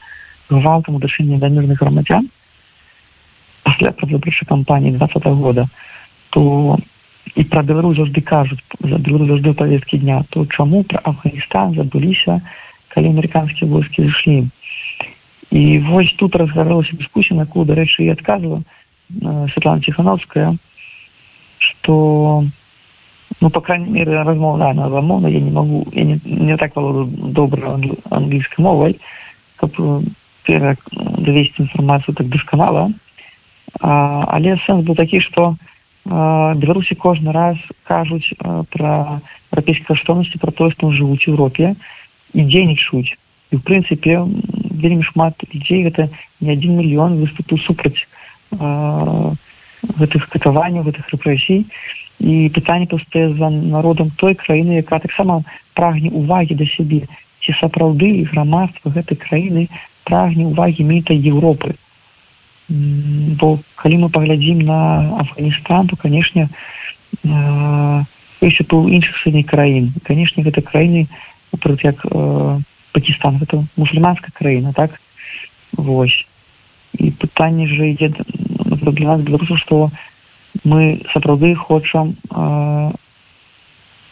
гвалтам 0.49 0.99
удашэння 0.99 1.39
да 1.39 1.49
мірных 1.49 1.79
грамадзян 1.79 2.29
пасля 3.63 3.91
прадвыбарчай 3.91 4.47
кампаніі 4.47 4.97
двадцать 4.97 5.23
-го 5.25 5.35
года 5.35 5.67
то 6.29 6.77
і 7.35 7.43
пра 7.43 7.61
беларус 7.63 7.97
заўжды 7.97 8.21
кажуць 8.21 8.63
за 8.79 8.97
беларус 8.97 9.27
заўжды 9.29 9.53
павесткі 9.53 9.97
дня 9.97 10.23
то 10.29 10.45
чаму 10.45 10.83
пра 10.83 11.01
афганістан 11.03 11.75
забыліся 11.75 12.41
калі 12.89 13.13
амерыканскія 13.13 13.69
войскі 13.69 14.03
зышлі 14.03 14.49
і 15.51 15.79
вось 15.79 16.13
тут 16.17 16.35
разгарэлася 16.35 16.97
дыскусія 16.97 17.37
на 17.37 17.45
якую 17.49 17.65
дарэчы 17.65 18.03
і 18.05 18.13
адказвала 18.13 18.61
Светлана 19.52 19.80
ціхановская 19.80 20.56
что 21.58 22.44
ну 23.40 23.50
по 23.50 23.60
крайней 23.60 23.90
мере 23.90 24.22
размовная 24.22 24.72
на 24.72 24.88
замовна 24.88 25.28
я 25.28 25.40
не 25.40 25.50
могу 25.50 25.86
я 25.92 26.04
не, 26.04 26.20
не 26.24 26.56
так 26.56 26.76
володу 26.76 27.10
добра 27.10 27.78
англійской 28.10 28.62
мовай 28.62 29.00
каб 29.56 29.72
довесці 30.46 31.62
інфармацыю 31.62 32.14
так 32.14 32.28
дасканала 32.28 32.90
але 33.80 34.56
сэнс 34.66 34.84
был 34.84 34.94
такі 34.94 35.20
что 35.20 35.56
беларусі 36.04 36.94
кожны 36.94 37.32
раз 37.32 37.56
кажуць 37.84 38.28
про 38.70 39.20
еўрапейскай 39.52 39.96
каштоўнасці 39.96 40.38
про 40.38 40.52
тое 40.52 40.70
што 40.70 40.92
жывуць 40.92 41.24
у 41.28 41.32
Европе 41.32 41.74
і 42.34 42.44
дзейнічаюць 42.44 43.16
і 43.50 43.56
в 43.56 43.62
прынцыпе 43.62 44.20
вельмі 44.70 45.02
шмат 45.02 45.38
людзей 45.52 45.84
гэта 45.84 46.10
не 46.40 46.52
один 46.52 46.76
мільён 46.76 47.16
выступу 47.22 47.56
супраць 47.58 48.04
гэтых 48.51 50.29
катаванняў 50.29 50.83
гэтых 50.83 51.09
рэпрэсій 51.13 51.65
і 52.19 52.33
пытанне 52.53 52.87
пустае 52.87 53.33
за 53.33 53.49
народам 53.49 54.11
той 54.15 54.35
краіны 54.35 54.81
якая 54.83 54.99
таксама 54.99 55.43
прагне 55.73 56.09
увагі 56.11 56.55
да 56.59 56.65
сябе. 56.65 57.07
Ці 57.39 57.55
сапраўды 57.59 58.27
грамадства 58.27 58.91
гэтай 58.91 59.15
краіны 59.15 59.69
прагне 60.03 60.45
увагі 60.49 60.83
міта 60.83 61.13
Европы 61.13 61.75
бо 62.69 63.57
калі 63.75 64.05
мы 64.05 64.09
паглядзім 64.09 64.61
на 64.61 65.09
Афганістан 65.25 65.87
то 65.87 65.95
канешне 65.97 66.49
яшчэ 68.41 68.63
у 68.71 68.87
іншых 68.87 69.17
сыней 69.23 69.43
краін. 69.43 69.91
Канешне 70.05 70.43
гэта 70.43 70.61
краіны 70.61 71.07
прыклад 71.59 71.83
як 71.83 72.05
э, 72.05 72.59
Пакістан 72.93 73.37
гэта 73.37 73.65
мусульманская 73.75 74.31
краіна 74.33 74.73
так? 74.73 75.01
Вось 75.73 76.25
і 76.97 77.11
пытанне 77.11 77.67
же 77.67 77.91
ідзе 77.91 78.09
для 78.09 79.07
нас 79.07 79.21
беларусу 79.21 79.57
што 79.57 79.89
мы 80.63 81.01
сапраўды 81.13 81.53
хочам 81.55 82.15
э, 82.31 82.91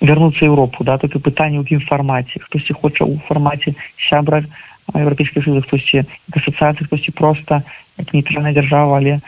вярнуцца 0.02 0.46
Еўропу 0.46 0.84
да? 0.84 0.98
Так 0.98 1.16
і 1.16 1.20
пытанне 1.20 1.58
ў 1.60 1.66
якім 1.66 1.82
фармаце. 1.88 2.40
Хтосьці 2.40 2.74
хоча 2.74 3.06
ў 3.06 3.18
фармаце 3.28 3.74
сябра 4.10 4.46
еўрапейскіх 4.94 5.44
сызах 5.44 5.66
хтосьці 5.68 6.06
асацыяцыі 6.32 6.88
хтосьці 6.88 7.12
проста 7.12 7.64
як 7.98 8.14
нейтральная 8.14 8.54
дзяржава 8.54 8.98
але 9.02 9.20
э, 9.20 9.22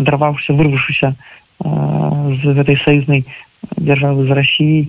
адрываўся 0.00 0.56
вырвушыся 0.56 1.14
э, 1.14 1.68
з 2.42 2.42
гэтай 2.56 2.80
саюзнай 2.82 3.24
дзяржавы 3.76 4.26
з 4.26 4.30
Росіі 4.34 4.80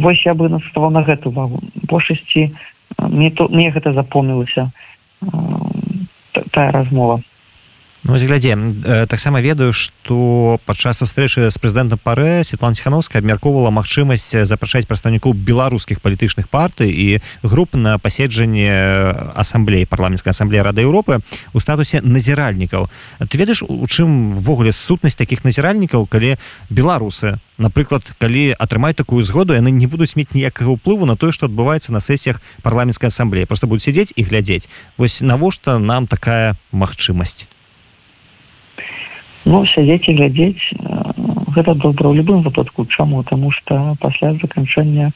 вось 0.00 0.24
я 0.26 0.34
бы 0.34 0.48
наставаў 0.48 0.90
на 0.90 1.02
гэту 1.02 1.30
увагу. 1.30 1.62
Большасці 1.88 2.52
мне 2.98 3.30
то 3.30 3.48
мне 3.48 3.70
гэта 3.70 3.92
запомнілася 3.92 4.70
тая 6.50 6.70
размова 6.72 7.22
Ну, 8.06 8.18
глядзе 8.18 8.52
э, 8.52 9.06
таксама 9.08 9.40
ведаю 9.40 9.72
што 9.72 10.60
падчас 10.68 11.00
сустрэчы 11.00 11.48
з 11.48 11.56
прэзідэнтам 11.56 11.96
парэ 11.96 12.44
Светлана 12.44 12.76
ціхановская 12.76 13.24
абмяркоўвала 13.24 13.72
магчымасць 13.72 14.44
запрашаць 14.44 14.84
прадстаўнікоў 14.84 15.32
беларускіх 15.32 16.04
палітычных 16.04 16.52
партый 16.52 16.92
і 16.92 17.24
груп 17.40 17.72
на 17.72 17.96
паседжанне 17.96 18.68
асамблеі 19.32 19.88
парламенцкай 19.88 20.36
асамблеі 20.36 20.68
рады 20.68 20.84
Еўропы 20.84 21.24
у 21.56 21.64
статусе 21.64 22.04
назіральнікаў. 22.04 22.92
Ты 23.24 23.40
ведаеш 23.40 23.64
у 23.64 23.88
чым 23.88 24.36
ввогуле 24.36 24.76
сутнасць 24.76 25.16
такіх 25.16 25.40
назіральнікаў 25.40 26.04
калі 26.04 26.36
беларусы 26.68 27.40
напрыклад 27.56 28.04
калі 28.20 28.52
атрымаюць 28.52 29.00
такую 29.00 29.24
згоду 29.24 29.56
яны 29.56 29.72
не 29.72 29.88
будуць 29.88 30.12
мець 30.12 30.36
ніякага 30.36 30.76
ўплыву 30.76 31.08
на 31.08 31.16
тое 31.16 31.32
што 31.32 31.48
адбываецца 31.48 31.88
на 31.88 32.04
сесіях 32.04 32.44
парламенцкай 32.60 33.08
асамблеі. 33.08 33.48
Просто 33.48 33.64
будуць 33.64 33.88
сядзець 33.88 34.12
і 34.12 34.28
глядзець. 34.28 34.68
Вось 35.00 35.24
навошта 35.24 35.80
нам 35.80 36.04
такая 36.04 36.60
магчымасць 36.68 37.48
Ну 39.44 39.66
сядзець 39.68 40.08
і 40.08 40.16
глядзець 40.16 40.72
гэта 41.54 41.74
добра 41.76 42.08
ў 42.08 42.16
любым 42.16 42.40
выпадку. 42.42 42.86
Чаму? 42.88 43.22
Таму 43.28 43.52
што 43.52 43.96
пасля 44.00 44.32
заканчэння 44.40 45.12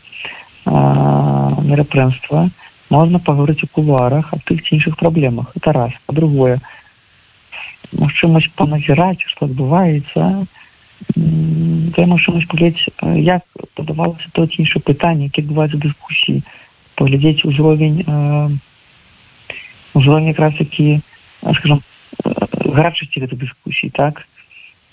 мерапрэнства 0.69 2.49
можна 2.93 3.19
пагаварыць 3.19 3.65
у 3.65 3.71
кулуарах 3.73 4.33
аб 4.37 4.45
тых 4.45 4.63
ці 4.63 4.77
іншых 4.77 5.01
праблемах. 5.01 5.57
Это 5.57 5.73
раз. 5.73 5.93
Па-другое 6.07 6.61
магчымасць 7.97 8.53
паназіраць 8.53 9.25
што 9.33 9.49
адбываецца. 9.49 10.45
Да 11.17 12.07
магчымасць 12.07 12.49
паглядзець 12.53 12.93
як 13.17 13.43
падавалася 13.75 14.29
то 14.37 14.45
ці 14.47 14.61
іншае 14.61 14.85
пытанне 14.85 15.33
які 15.33 15.47
адбываюцца 15.47 15.81
дыскусіі 15.81 16.45
паглядзець 17.01 17.49
узровень 17.49 18.05
узровень 19.95 20.33
якраз 20.35 20.59
такі 20.59 21.01
скажем 21.41 21.81
гарачасці 22.25 23.21
гэтай 23.25 23.39
дыскусіі 23.39 23.91
так? 23.95 24.25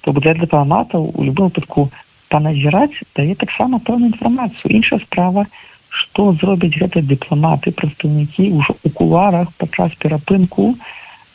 То 0.01 0.13
для 0.13 0.33
дыпламатаў 0.37 1.11
у 1.13 1.21
любым 1.25 1.49
выпадку 1.49 1.89
паназіраць 2.29 2.97
дае 3.15 3.35
таксама 3.35 3.79
пэўную 3.79 4.13
інфармацыю. 4.13 4.69
Іншая 4.69 4.99
справа 5.05 5.45
што 5.95 6.33
зробяць 6.39 6.75
гэтыя 6.75 7.03
дыпламаты 7.07 7.71
прадстаўнікі 7.71 8.51
ўжо 8.59 8.75
у 8.83 8.89
куларах 8.91 9.51
падчас 9.55 9.95
перапынку 9.95 10.75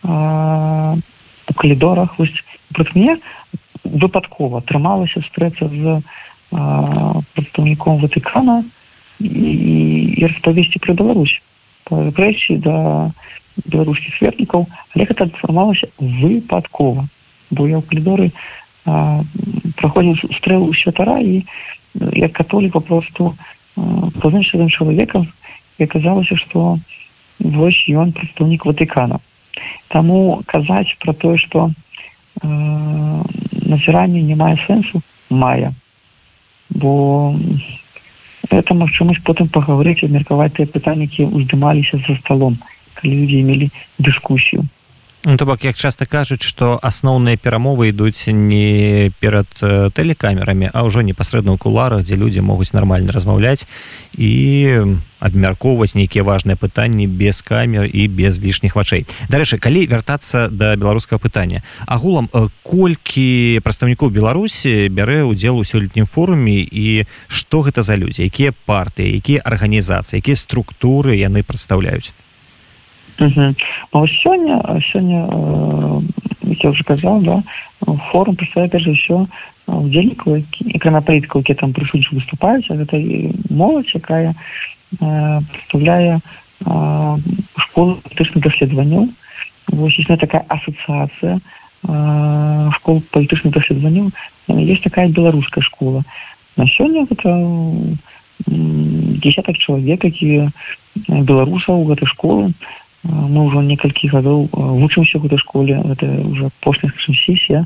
у 0.05 1.53
калідорах. 1.57 2.19
Вось 2.19 2.95
мне 2.95 3.17
выпадкова 3.85 4.61
атрымалася 4.61 5.25
стрэцца 5.29 5.69
з 5.73 6.01
прадстаўніком 6.51 8.05
ватыкана 8.05 8.63
і 9.21 10.27
распавесці 10.27 10.83
пра 10.85 10.95
Беларусь 10.95 11.41
рэпрэсіі 11.91 12.61
да 12.63 12.77
беларускіх 13.67 14.17
свернікаў 14.17 14.67
але 14.95 15.05
гэта 15.05 15.29
фармалася 15.41 15.89
выпадкова. 15.99 17.07
Бо 17.51 17.67
я 17.67 17.79
ў 17.79 17.85
калідоры 17.87 18.31
праходзіў 19.77 20.17
стрэл 20.39 20.63
у 20.65 20.75
святара 20.75 21.19
і 21.21 21.45
як 22.15 22.33
католік 22.33 22.73
попросту 22.73 23.35
позначным 24.21 24.71
чалавекам 24.71 25.27
і 25.79 25.85
аказалася 25.85 26.37
што 26.37 26.79
вось 27.39 27.81
ён 27.89 28.13
прадстаўнік 28.13 28.67
ватыкана 28.67 29.21
таму 29.89 30.43
казаць 30.47 30.97
пра 31.03 31.13
тое 31.13 31.37
што 31.39 31.71
назіранне 32.43 34.23
не 34.23 34.35
мае 34.35 34.57
сэнсу 34.67 35.03
мае 35.31 35.73
бо 36.71 37.35
это 38.51 38.75
магчымасць 38.75 39.23
потым 39.25 39.49
пагаварыць 39.49 40.03
абмеркаваць 40.05 40.53
тыя 40.57 40.67
пытаннікі 40.67 41.31
уздымаліся 41.31 42.01
за 42.07 42.17
сталом 42.23 42.57
калі 42.57 42.70
людзі 43.05 43.43
мелі 43.45 43.71
дыскусію 43.99 44.69
Ну, 45.25 45.37
то 45.37 45.45
бок 45.45 45.65
як 45.65 45.77
часта 45.77 46.07
кажуць 46.09 46.41
што 46.41 46.79
асноўныя 46.81 47.37
перамовы 47.37 47.93
ідуць 47.93 48.25
не 48.33 49.13
перад 49.21 49.45
э, 49.61 49.93
тэлекамерамі 49.93 50.73
а 50.73 50.81
ўжо 50.81 51.05
непасрэдна 51.05 51.53
ў 51.53 51.61
куларах 51.61 52.09
дзе 52.09 52.17
людзі 52.17 52.41
могуць 52.41 52.73
нармальна 52.73 53.13
размаўляць 53.13 53.69
і 54.17 54.97
абмяркоўваць 55.21 55.93
нейкія 55.93 56.25
важныя 56.25 56.57
пытанні 56.57 57.05
без 57.05 57.45
камер 57.45 57.85
і 57.85 58.09
без 58.09 58.41
лішніх 58.41 58.81
вачэй 58.81 59.05
дарэчы 59.29 59.61
калі 59.61 59.85
вяртацца 59.93 60.49
да 60.49 60.73
беларускага 60.81 61.21
пытання 61.21 61.61
агулам 61.85 62.33
э, 62.33 62.49
колькі 62.65 63.61
прадстаўнікоў 63.61 64.09
беларусі 64.09 64.89
бярэ 64.89 65.29
ўдзел 65.29 65.61
у 65.61 65.69
сёлетнім 65.69 66.09
форуме 66.09 66.65
і 66.65 67.05
што 67.29 67.61
гэта 67.61 67.85
за 67.85 68.01
людзі 68.01 68.25
якія 68.25 68.57
партыі 68.65 69.21
якія 69.21 69.45
арганізацыі 69.45 70.25
якія 70.25 70.41
структуры 70.41 71.21
яны 71.21 71.45
прадстаўляюць 71.45 72.17
угу. 73.21 74.07
сёння 74.07 74.81
сёння 74.93 75.29
э, 75.31 76.01
я 76.63 76.71
уже 76.71 76.85
казал 76.85 77.21
да 77.21 77.43
форум 78.11 78.37
представляет 78.37 78.73
прежде 78.73 78.95
все 78.95 79.27
удзельнікаў 79.67 80.43
экрана 80.75 81.01
палітыка 81.01 81.39
які 81.39 81.55
там 81.55 81.73
прысутчы 81.73 82.15
выступаюць 82.17 82.69
гэта 82.69 82.97
моладзь 83.51 83.95
якая 83.95 84.35
э, 85.01 85.41
представляе 85.53 86.21
э, 86.67 87.19
школу 87.57 88.01
палітычных 88.03 88.43
даследаванняў 88.43 89.09
вось 89.69 89.99
есть 89.99 90.09
такая 90.09 90.45
асацыяцыя 90.49 91.41
школ 92.77 93.03
палітычных 93.13 93.53
даследаванняў 93.53 94.11
есть 94.49 94.83
такая 94.83 95.09
беларуская 95.09 95.63
школа. 95.63 96.03
На 96.57 96.67
сёння 96.67 97.07
гэта 97.07 97.97
десятак 98.47 99.57
чалавек 99.59 100.05
які 100.05 100.51
беларусаў 101.09 101.85
гэтай 101.85 102.09
школы 102.09 102.53
мы 103.05 103.47
ўжо 103.49 103.63
некалькі 103.65 104.13
гадоў 104.13 104.49
вучымся 104.53 105.17
ў 105.17 105.25
гэтай 105.25 105.41
школе 105.41 105.81
это 105.81 106.07
уже 106.21 106.53
апошняя 106.53 106.93
сесія 107.01 107.65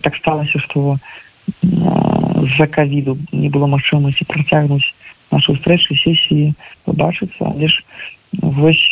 так 0.00 0.14
сталася 0.16 0.58
што 0.62 0.98
з-за 1.62 2.66
кавіду 2.70 3.18
не 3.32 3.48
было 3.50 3.66
магчымасці 3.66 4.28
працягнуць 4.30 4.86
нашу 5.34 5.56
стрэчы 5.58 5.98
сесіі 5.98 6.54
побачыцца 6.86 7.50
але 7.50 7.68
ж 7.68 7.82
вось 8.38 8.86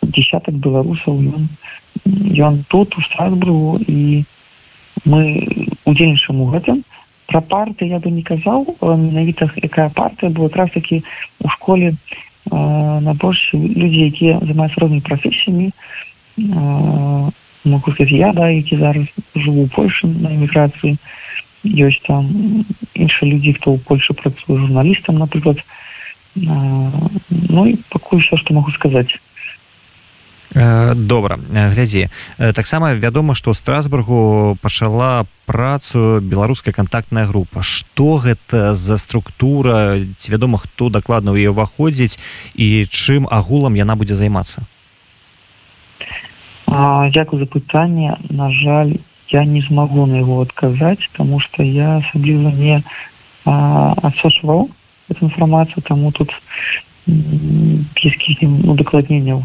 десятак 0.00 0.54
беларусаў 0.54 1.20
ён 1.20 1.48
ён 2.40 2.64
тут 2.68 2.96
у 2.96 3.00
страсбургу 3.04 3.84
і 3.84 4.24
мы 5.04 5.44
удзельнічаем 5.84 6.40
у 6.40 6.48
гэтым 6.56 6.84
пра 7.28 7.40
парты 7.40 7.84
я 7.88 8.00
бы 8.00 8.10
не 8.10 8.22
казаў 8.22 8.76
менавітах 8.80 9.56
якая 9.60 9.88
партыя 9.92 10.30
была 10.30 10.48
якраз 10.48 10.72
такі 10.72 11.04
у 11.44 11.48
школе 11.48 11.94
на 12.50 13.12
больш 13.14 13.54
людзі 13.54 14.00
якія 14.10 14.40
займаюцца 14.42 14.80
рознымі 14.80 15.00
прафесіямі. 15.00 15.70
Могу 17.64 17.92
сказать 17.92 18.12
я 18.12 18.32
да 18.32 18.50
які 18.50 18.76
зараз 18.76 19.06
жыву 19.34 19.68
польшу 19.68 20.08
на 20.08 20.34
эміграцыі. 20.34 20.96
Ёсць 21.64 22.04
там 22.04 22.28
іншыя 22.92 23.24
людзі 23.30 23.56
хто 23.56 23.72
ў 23.72 23.78
польше 23.80 24.12
працуе 24.12 24.60
журналістам 24.60 25.16
напрыклад. 25.16 25.64
Ну 26.36 27.66
і 27.66 27.78
пакуль 27.88 28.20
все 28.20 28.36
што 28.36 28.52
могу 28.52 28.70
сказаць 28.72 29.16
добра. 30.54 31.38
Глядзі 31.50 32.08
таксама 32.38 32.94
вядома 32.94 33.34
што 33.34 33.54
страсбургу 33.54 34.56
пачала 34.62 35.26
працу 35.46 36.20
беларуская 36.22 36.72
контактная 36.72 37.26
група. 37.26 37.62
Что 37.62 38.18
гэта 38.18 38.74
за 38.74 38.98
структура? 38.98 39.98
Ці 40.16 40.30
вядома 40.30 40.58
хто 40.58 40.88
дакладна 40.88 41.34
ў 41.34 41.42
ее 41.42 41.50
уваходзіць 41.50 42.18
і 42.54 42.86
чым 42.86 43.26
агулам 43.26 43.74
яна 43.74 43.98
будзе 43.98 44.14
займацца? 44.14 44.62
Дякую 46.68 47.42
за 47.42 47.46
пытанне 47.46 48.16
на 48.30 48.50
жаль 48.50 48.98
я 49.28 49.44
не 49.44 49.60
змагу 49.60 50.06
на 50.06 50.22
яго 50.22 50.42
адказаць 50.42 51.10
тому 51.12 51.40
что 51.40 51.62
я 51.62 51.98
асабліва 51.98 52.54
не 52.54 52.82
адсочваў 53.44 54.70
эту 55.10 55.26
інфармацыю 55.26 55.82
таму 55.82 56.12
тут 56.12 56.30
блізкіх 57.06 58.38
ну, 58.42 58.74
дакладненняў 58.74 59.44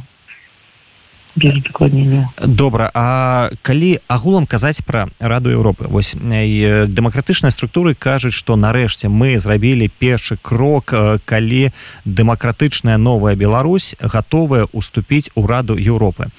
без 1.39 1.63
дакладнення 1.63 2.30
добра 2.43 2.91
А 2.93 3.49
калі 3.62 3.99
агулам 4.08 4.45
казаць 4.45 4.82
пра 4.86 5.08
раду 5.19 5.49
Еўропы 5.49 5.88
вось 5.88 6.15
дэмакратычныя 6.19 7.52
структуры 7.52 7.95
кажуць 7.95 8.36
што 8.36 8.56
нарэшце 8.56 9.10
мы 9.10 9.39
зрабілі 9.39 9.89
першы 9.99 10.38
крок 10.41 10.93
калі 11.25 11.71
дэмакратычная 12.06 12.97
новая 12.97 13.36
Беларусь 13.36 13.95
гатовая 13.99 14.67
уступіць 14.71 15.32
у 15.36 15.47
раду 15.47 15.75
Еўропы 15.75 16.32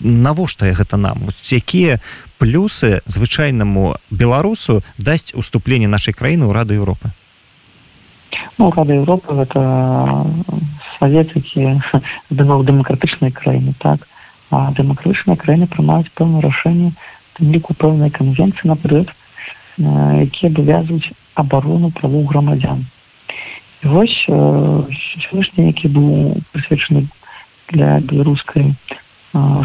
навошта 0.00 0.72
гэта 0.72 0.96
нам? 0.96 1.28
Якія 1.44 2.00
плюсы 2.38 3.02
звычайнаму 3.06 3.96
беларусу 4.10 4.82
дасць 4.98 5.34
уступленне 5.34 5.88
нашай 5.88 6.14
краіны 6.14 6.48
ў 6.48 6.52
раду 6.52 6.74
Еўропы 6.74 7.12
ну, 8.58 8.72
рада 8.72 8.92
Еўропы 8.94 9.34
гэта 9.34 9.60
савет 11.00 11.34
які 11.34 11.80
дымаў 12.30 12.62
дэмакратычнай 12.68 13.32
краіны 13.32 13.74
так? 13.78 14.06
А 14.50 14.70
дэмакратычныя 14.76 15.40
краіны 15.40 15.66
прымаюць 15.66 16.12
пэўна 16.14 16.44
рашэнне 16.44 16.92
тым 17.34 17.52
ліку 17.56 17.74
пэўнай 17.74 18.10
канвенцыі 18.12 18.70
наперед 18.70 19.08
якія 19.80 20.52
абавязваюць 20.52 21.12
абарону 21.34 21.90
правоў 21.90 22.26
грамадзян 22.30 22.84
і 23.82 23.88
вось 23.88 24.18
сённяшні 24.28 25.70
які 25.72 25.88
быў 25.88 26.36
прысвечаны 26.52 27.06
для 27.72 28.00
беларускай 28.00 28.74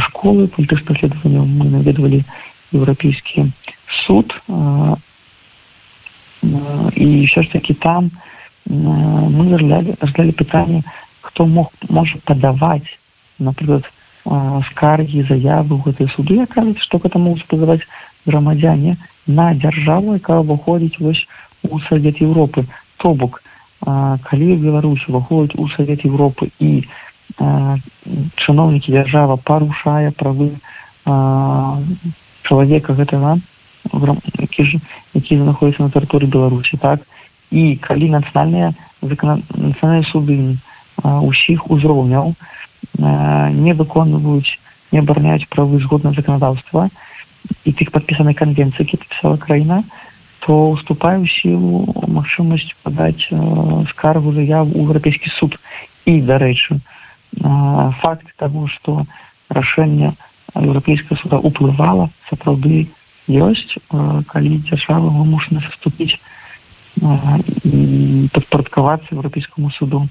школы 0.08 0.48
палітычных 0.48 1.00
следаванняў 1.00 1.46
мы 1.46 1.68
наведвалі 1.74 2.24
еўрапейскі 2.72 3.52
суд 4.06 4.32
і 6.96 7.26
все 7.26 7.42
ж 7.44 7.52
таки 7.52 7.74
там 7.74 8.12
мы 8.66 9.50
разглядалі 9.52 10.32
пытанне 10.32 10.84
хто 11.26 11.46
мог 11.46 11.72
можа 11.90 12.22
падаваць 12.26 12.90
напрыклад 13.40 13.90
скаргі 14.72 15.22
заявы 15.30 15.78
ў 15.78 15.82
гэтай 15.86 16.08
суды. 16.16 16.42
Кажуць 16.50 16.82
што 16.82 16.98
гэта 17.02 17.22
могуць 17.22 17.46
падаваць 17.50 17.86
грамадзяне 18.26 18.98
на 19.28 19.54
дзяржаву 19.54 20.18
якая 20.18 20.42
выходзіць 20.42 21.00
вось 21.00 21.26
у 21.70 21.80
савет 21.90 22.22
Еўропы 22.22 22.66
то 22.98 23.14
бок 23.14 23.42
калі 23.86 24.56
Беларусь 24.62 25.06
уваходзіць 25.08 25.58
у 25.62 25.70
савет 25.70 26.06
Еўропы 26.06 26.50
і 26.60 26.86
чыноўнікі 27.38 28.94
дзяржава 28.94 29.38
парушае 29.38 30.10
правы 30.12 30.50
чалавека 32.50 32.94
гэтага 32.98 33.38
які 34.42 34.64
ж 34.64 34.80
які 35.14 35.38
знаходіцца 35.38 35.84
на 35.84 35.90
тэрыторыі 35.94 36.30
беларусі 36.30 36.78
так? 36.82 37.02
І 37.52 37.78
калі 37.78 38.10
нацыянальныя 38.10 38.74
нацыянальныя 39.02 40.10
суды 40.10 40.38
не 40.38 40.58
усіх 41.06 41.72
узроўняў 41.72 42.34
не 42.98 43.74
выконваюць 43.74 44.60
не 44.92 45.00
абараняюць 45.00 45.50
правы 45.50 45.80
згодна 45.84 46.14
заканадаўства. 46.16 46.90
І 47.66 47.74
тых 47.78 47.92
падпісанай 47.94 48.34
канвенцыі 48.34 48.86
які 48.86 48.98
падпісала 48.98 49.38
краіна 49.38 49.84
то 50.46 50.70
уступае 50.70 51.18
ў 51.18 51.26
сілу 51.26 51.90
магчымасць 52.06 52.78
падаць 52.86 53.26
скаргу 53.94 54.34
заяву 54.34 54.78
ў 54.78 54.86
еўрапейскі 54.86 55.30
суд. 55.38 55.58
І 56.06 56.22
дарэчы 56.22 56.78
факт 58.02 58.30
того 58.38 58.70
што 58.70 59.06
рашэнне 59.50 60.14
еўрапейскага 60.54 61.18
суда 61.22 61.38
уплывала 61.42 62.10
сапраўды 62.30 62.86
ёсць 63.28 63.74
калі 64.30 64.62
дзяржава 64.70 65.10
вымушана 65.10 65.66
саступіць 65.66 66.22
падпарадкавацца 67.02 69.18
еўрапейскаму 69.18 69.74
суду 69.74 70.06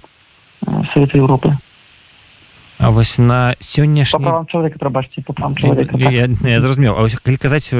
Совета 0.93 1.19
Европы. 1.19 1.57
А 2.79 2.91
вось 2.91 3.19
на 3.19 3.55
сённяшні 3.61 4.19
я 6.51 6.61
зразумеў. 6.61 6.99
Калі 7.23 7.37
казаць 7.39 7.71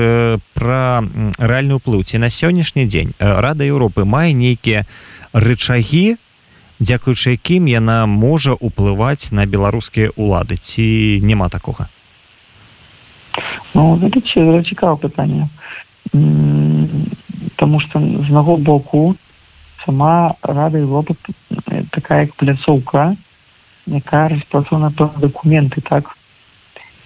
пра 0.55 1.03
рэальны 1.39 1.83
ўплыў 1.83 2.07
ці 2.07 2.23
на 2.23 2.31
сённяшні 2.31 2.87
дзень 2.87 3.13
рада 3.19 3.67
Еўропы 3.67 4.07
мае 4.07 4.33
нейкія 4.33 4.87
рычагі 5.35 6.17
дзякуючы 6.79 7.35
якім 7.35 7.67
яна 7.67 8.07
можа 8.07 8.55
ўплываць 8.55 9.33
на 9.33 9.47
беларускія 9.47 10.15
ўлады? 10.17 10.57
Ці 10.57 11.21
няма 11.23 11.49
такога? 11.49 11.89
Ну, 13.75 13.99
цікава 14.63 14.97
пытанне. 14.97 15.49
Таму 17.57 17.81
што 17.81 17.99
з 17.99 18.31
наго 18.31 18.57
боку 18.57 19.17
сама 19.85 20.35
рада 20.43 20.79
Европы 20.79 21.15
такая 21.94 22.22
як 22.26 22.36
пляцоўка 22.36 23.16
якая 23.88 24.30
распрацована 24.30 24.92
то 24.92 25.12
документы 25.18 25.82
так 25.82 26.16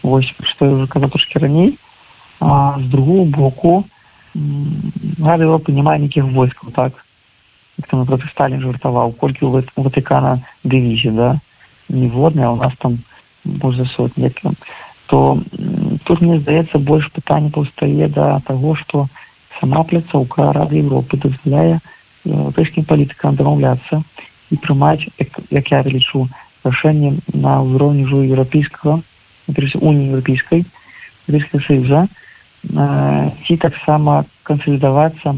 вось 0.02 0.34
что 0.43 0.65
я 0.65 0.72
уже 0.72 0.88
каза 0.88 1.08
трошки 1.08 1.38
раней 1.39 1.80
а 2.39 2.80
з 2.80 2.86
другого 2.86 3.26
боку 3.26 3.86
рада 5.22 5.46
Европы 5.46 5.72
няма 5.72 5.98
нейкіх 5.98 6.26
войскаў 6.26 6.72
так 6.72 6.93
там 7.89 8.00
напроты 8.02 8.28
сталин 8.32 8.62
жартаваў 8.62 9.13
колькі 9.13 9.46
у 9.46 9.63
ватыкана 9.76 10.39
дывізі 10.63 11.12
да 11.12 11.39
ніводная 11.89 12.50
у 12.50 12.56
нас 12.56 12.74
там 12.80 13.00
больш 13.46 13.78
за 13.78 13.86
сотні 13.86 14.32
то 15.08 15.39
тут 16.04 16.22
мне 16.22 16.39
здаецца 16.39 16.78
больш 16.78 17.12
пытанне 17.12 17.50
паўстае 17.50 18.08
да 18.08 18.39
таго 18.48 18.76
что 18.76 19.08
сама 19.60 19.84
пляцоўка 19.84 20.52
рады 20.54 20.80
Европы 20.80 21.17
дазваляе 21.17 21.80
еўрапейскім 22.26 22.86
палітыкам 22.86 23.36
дамаўляцца 23.36 24.04
і 24.51 24.57
прымаць 24.57 25.07
як, 25.19 25.29
як 25.51 25.71
я 25.73 25.83
лічу 25.83 26.29
рашэнне 26.65 27.19
на 27.35 27.61
ўзроўні 27.63 28.05
ўжо 28.09 28.25
еўрапейскага 28.25 29.01
уніі 29.49 30.11
еўрапейскай 30.13 30.65
Еўрапейскага 31.29 31.65
саюза. 31.65 32.01
Ці 33.47 33.57
таксама 33.57 34.25
кансалідавацца 34.43 35.37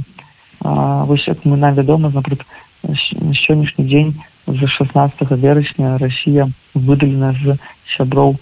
вось 0.61 1.27
як 1.29 1.45
мы 1.45 1.57
нам 1.57 1.75
вядома 1.75 2.11
напрыклад 2.11 2.47
сённяшні 2.83 3.85
дзень 3.85 4.15
з 4.47 4.67
16 4.67 5.31
верасня 5.31 5.99
Росія 5.99 6.49
выдалена 6.75 7.33
з 7.33 7.59
сяброў 7.97 8.39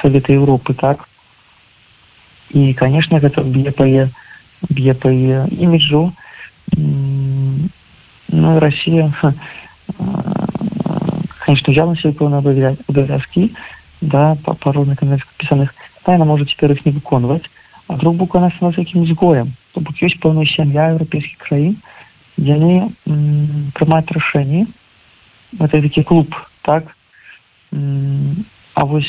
Савета 0.00 0.32
Еўропы 0.32 0.74
так? 0.74 1.08
І 2.50 2.74
канешне 2.74 3.18
гэта 3.20 3.42
б'е 3.42 3.70
па 3.70 3.84
б'е 4.70 4.94
па 4.94 5.10
іміджу 5.10 6.12
ну, 8.36 8.58
Россия, 8.58 9.12
конечно, 11.40 11.70
явно 11.70 11.96
себе 11.96 12.10
выполнила 12.10 12.38
обовязки, 12.88 13.54
да, 14.00 14.36
по, 14.44 14.54
по 14.54 14.72
розных 14.72 14.98
да, 15.00 16.14
она 16.14 16.24
может 16.24 16.48
теперь 16.48 16.72
их 16.72 16.84
не 16.84 16.92
выконывать, 16.92 17.44
а 17.88 17.96
друг 17.96 18.16
боку 18.16 18.38
она 18.38 18.50
становится 18.50 18.82
таким 18.82 19.04
изгоем. 19.04 19.52
То 19.72 19.80
бок 19.80 19.96
семья 19.96 20.90
европейских 20.90 21.38
краин, 21.38 21.76
где 22.36 22.54
они 22.54 22.92
м, 23.06 23.72
принимают 23.74 24.10
решения, 24.12 24.66
это 25.58 25.82
такой 25.82 26.04
клуб, 26.04 26.34
так, 26.62 26.84
м, 27.72 28.44
а 28.74 28.84
вот 28.84 29.02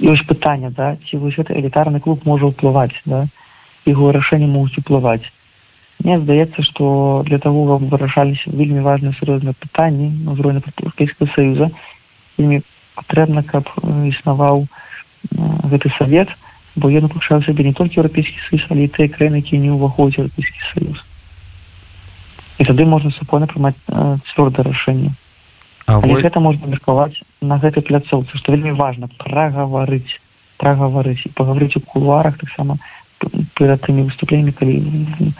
ёсць 0.00 0.24
пытанне 0.26 0.70
да 0.70 0.96
ці 0.96 1.20
вось 1.20 1.36
гэты 1.36 1.54
элітарны 1.60 2.00
клуб 2.00 2.24
можа 2.24 2.48
ўплываць 2.48 2.96
да? 3.04 3.26
Яго 3.86 4.12
рашэнне 4.12 4.48
могуць 4.48 4.78
уплываць 4.80 5.28
мне 6.04 6.18
здаецца 6.20 6.62
что 6.62 7.22
для 7.26 7.38
того 7.38 7.64
вам 7.64 7.88
вырашаліся 7.88 8.50
вельмі 8.50 8.80
важные 8.80 9.12
сур'ёзныя 9.12 9.54
пытанні 9.54 10.10
на 10.24 10.32
ўзроўні 10.32 10.62
еўрапейскага 10.64 11.32
союза 11.34 11.70
імі 12.38 12.62
патрэбна 12.96 13.42
каб 13.42 13.68
існаваў 14.08 14.66
гэты 15.70 15.92
совет 15.98 16.28
бо 16.76 16.88
ён 16.88 17.10
уключаў 17.10 17.42
сабе 17.44 17.64
не 17.64 17.72
толькі 17.72 18.00
еўрапейскі 18.00 18.40
союз 18.48 18.64
але 18.70 18.88
тыя 18.88 19.08
краіны 19.08 19.44
які 19.44 19.58
не 19.58 19.70
ўваходзяць 19.70 20.24
еўрапейскі 20.24 20.60
союз. 20.72 21.04
І 22.60 22.64
тады 22.64 22.84
можна 22.84 23.10
супольна 23.10 23.46
прымаць 23.46 23.76
цвёрда 24.32 24.62
рашэнне 24.62 25.12
вы... 25.86 26.22
гэта 26.22 26.40
можна 26.40 26.66
меркаваць 26.66 27.20
на 27.40 27.58
гэтай 27.58 27.82
пляцоўцы 27.82 28.38
што 28.38 28.52
вельмі 28.52 28.72
важна 28.72 29.08
прагаварыць 29.18 30.20
прагаварыць 30.56 31.24
і 31.26 31.34
пагаварыць 31.34 31.76
у 31.76 31.80
кулуарах 31.80 32.38
таксама 32.38 32.76
перад 33.56 33.80
тымі 33.84 34.08
выступленнямі 34.08 34.52
калі 34.52 35.32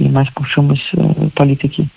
маць 0.00 0.30
магчымасць 0.36 0.94
палітыкі 1.34 1.88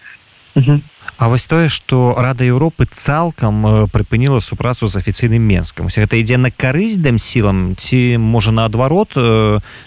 А 1.22 1.28
вось 1.30 1.46
тое 1.46 1.70
што 1.70 2.16
рада 2.18 2.44
Еўропы 2.44 2.90
цалкам 2.90 3.88
прыпыніла 3.94 4.42
супрацу 4.42 4.88
з 4.90 4.98
афіцыйным 4.98 5.40
менскам 5.40 5.88
гэта 5.88 6.18
ідзе 6.18 6.42
на 6.42 6.50
карысць 6.50 6.98
дым 6.98 7.22
сілам 7.22 7.78
ці 7.78 8.18
можа 8.18 8.52
наадварот 8.52 9.14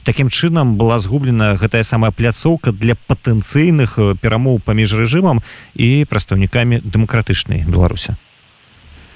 такім 0.07 0.31
чынам 0.31 0.79
была 0.79 0.99
згублена 1.03 1.59
гэтая 1.59 1.83
самая 1.83 2.13
пляцоўка 2.15 2.71
для 2.71 2.95
патэнцыйных 2.95 3.99
перамоў 4.23 4.63
паміж 4.63 4.95
рэжымам 4.95 5.43
і 5.75 6.07
прадстаўнікамі 6.09 6.81
дэмакратычнай 6.87 7.67
беларуся 7.67 8.17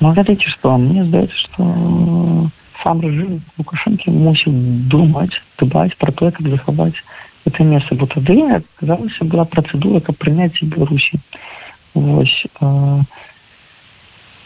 Ну, 0.00 0.12
ведаеце 0.12 0.46
што 0.50 0.76
мне 0.78 1.04
здаецца 1.06 1.34
што 1.34 1.62
сам 2.82 3.00
рэжым 3.02 3.40
лукашэнкі 3.58 4.10
мусіў 4.14 4.52
думаць 4.90 5.38
дбаць 5.58 5.94
пра 5.98 6.12
тое 6.12 6.30
каб 6.30 6.50
захаваць 6.50 6.98
это 7.46 7.64
месца 7.64 7.94
бо 7.94 8.06
тады 8.06 8.42
аказалася 8.50 9.24
была 9.24 9.44
працэдура 9.44 10.00
каб 10.00 10.16
прыняць 10.16 10.62
беларусі 10.62 11.20
вось 11.94 12.46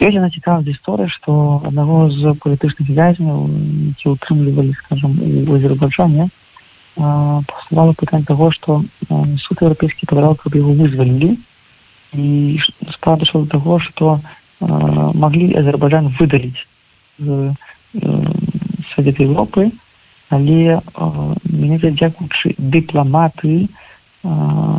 яна 0.00 0.30
цікава 0.30 0.62
гісторыя 0.66 1.08
што 1.08 1.62
аднаго 1.66 2.10
з 2.10 2.34
палітычных 2.42 2.88
вязняў 2.90 3.46
які 3.94 4.14
ўтрымлівалі 4.16 4.72
скажем 4.82 5.18
у 5.20 5.54
азербайджане 5.54 6.28
паставала 6.96 7.92
пытань 7.92 8.24
таго 8.24 8.50
што 8.50 8.82
суд 9.08 9.62
еўрапейскі 9.62 10.06
падраў 10.06 10.36
каб 10.36 10.56
яго 10.56 10.74
вызвалілі 10.74 11.36
і 12.14 12.60
справа 12.92 13.22
дайшла 13.22 13.42
до 13.42 13.48
таго 13.56 13.78
што 13.80 14.20
могли 14.60 15.54
азербайджан 15.54 16.12
выдаліць 16.18 16.66
з 17.18 17.54
совет 18.94 19.20
европы 19.20 19.70
але 20.32 20.80
мене 21.44 21.78
дзякуючы 21.78 22.54
дыпламаты 22.58 23.68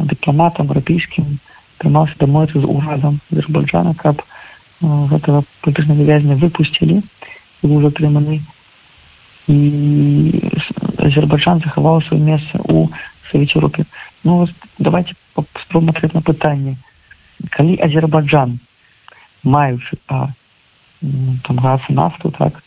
дыпламатам 0.10 0.72
еўрапейскім 0.72 1.38
трымаўся 1.78 2.18
дамоіцца 2.20 2.64
з 2.64 2.70
урадам 2.76 3.20
азербайджана 3.32 3.94
каб 3.94 4.24
гэтага 4.82 5.44
палітычнага 5.62 6.08
вязня 6.10 6.36
выпусцілі 6.40 7.02
быў 7.64 7.82
затрыманы. 7.86 8.40
І 9.52 9.60
азербайджан 10.98 11.62
захаваў 11.64 12.02
сваё 12.08 12.24
месца 12.24 12.60
у 12.64 12.88
савеце 13.32 13.60
европе. 13.60 13.86
Ну 14.24 14.48
давайте 14.80 15.14
спробуем 15.62 16.12
на 16.14 16.22
пытанне. 16.22 16.78
Калі 17.50 17.78
азербайджан 17.84 18.60
маючы 19.44 19.98
а 20.08 20.32
там 21.44 21.58
газ 21.60 21.82
нафту 21.90 22.32
так 22.32 22.63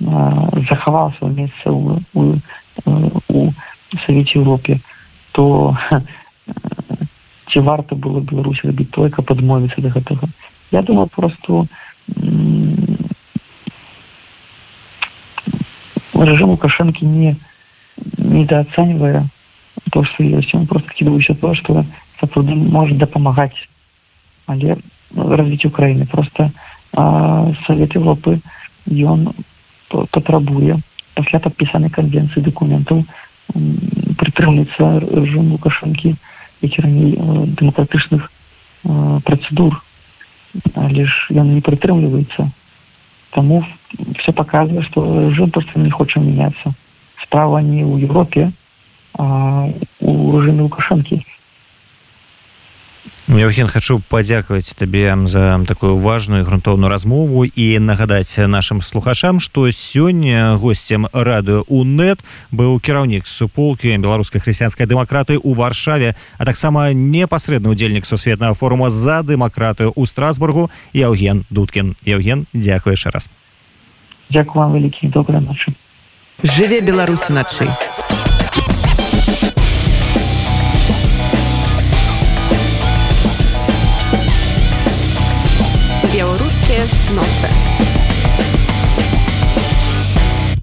захаваў 0.00 1.12
свое 1.18 1.32
месца 1.34 1.70
у, 1.70 2.00
у, 2.14 2.34
у 3.28 3.52
савеце 4.06 4.38
Европе 4.38 4.80
то 5.32 5.76
ці 7.50 7.60
варта 7.60 7.94
было 7.94 8.20
Беларусь 8.20 8.64
рабіць 8.64 8.90
той 8.90 9.10
каб 9.10 9.30
адмовіцца 9.30 9.82
да 9.82 9.90
гэтага. 9.90 10.28
Я 10.70 10.82
думаю 10.82 11.06
просто 11.06 11.66
рэжым 16.14 16.50
лукашэнкі 16.54 17.06
не 17.06 17.36
недооценивая 18.16 19.26
то 19.92 20.04
что 20.04 20.22
есть. 20.22 20.54
Он 20.54 20.66
просто 20.66 20.92
кидывающий 20.92 21.34
то 21.34 21.54
что 21.54 21.84
сапраўды 22.20 22.54
может 22.54 22.98
дапамагаць 22.98 23.68
але 24.46 24.76
развіць 25.14 25.66
Украіны 25.66 26.06
просто 26.06 26.50
а, 26.92 27.52
Совет 27.66 27.94
Европы 27.94 28.40
ён 28.86 29.34
патрабуе 29.89 30.79
пасля 31.15 31.39
падпісанай 31.39 31.89
канвенцыі 31.89 32.43
дакументаў 32.43 33.03
прытрымліцца 34.19 34.99
рэжым 35.05 35.51
лукашэнкі 35.55 36.15
які 36.61 36.81
раней 36.81 37.15
дэмакратычных 37.59 38.29
працэдур 39.29 39.81
але 40.75 41.05
ж 41.05 41.11
ён 41.31 41.53
не 41.53 41.61
прытрымліваецца 41.61 42.49
таму 43.31 43.63
все 44.19 44.31
показывае 44.31 44.83
што 44.89 45.05
рэжым 45.05 45.51
просто 45.51 45.79
не 45.79 45.91
хоча 45.91 46.19
мяняцца 46.19 46.73
справа 47.23 47.59
не 47.59 47.83
ў 47.83 48.09
Европе 48.09 48.51
а 49.17 49.69
у 50.01 50.11
рэжыме 50.35 50.67
лукашэнкі 50.67 51.21
Евген 53.30 53.68
хочу 53.68 54.00
падзякаваць 54.10 54.74
табе 54.74 55.14
за 55.30 55.62
такую 55.68 55.94
важную 55.96 56.44
грунтоўную 56.44 56.90
размову 56.90 57.44
і 57.44 57.78
нагадаць 57.78 58.38
нашим 58.38 58.82
слухачам 58.82 59.38
что 59.38 59.70
сёння 59.70 60.56
гостцем 60.58 61.06
радыо 61.12 61.62
унет 61.68 62.18
быў 62.50 62.80
кіраўнік 62.82 63.26
суполкі 63.30 63.94
беларускай 64.02 64.40
хрысціянскай 64.40 64.86
дэмакраты 64.86 65.38
у 65.38 65.54
варшаве 65.54 66.16
а 66.38 66.44
таксама 66.44 66.90
непасрэдны 66.92 67.70
удзельнік 67.70 68.04
сусветнага 68.04 68.54
форума 68.54 68.90
за 68.90 69.22
дэмакратыю 69.22 69.92
у 69.94 70.06
страсбургу 70.06 70.70
Яўген 70.92 71.44
дудкін 71.50 71.94
Евген 72.02 72.46
дзякую 72.52 72.98
яшчэ 72.98 73.10
раз. 73.10 73.30
Дякую 74.30 74.64
вам 74.64 74.74
вялікі 74.74 75.06
добрай 75.06 75.40
ночы 75.40 75.70
жыве 76.42 76.80
беларус 76.80 77.30
уначы 77.30 77.70
Nossa. 87.14 87.69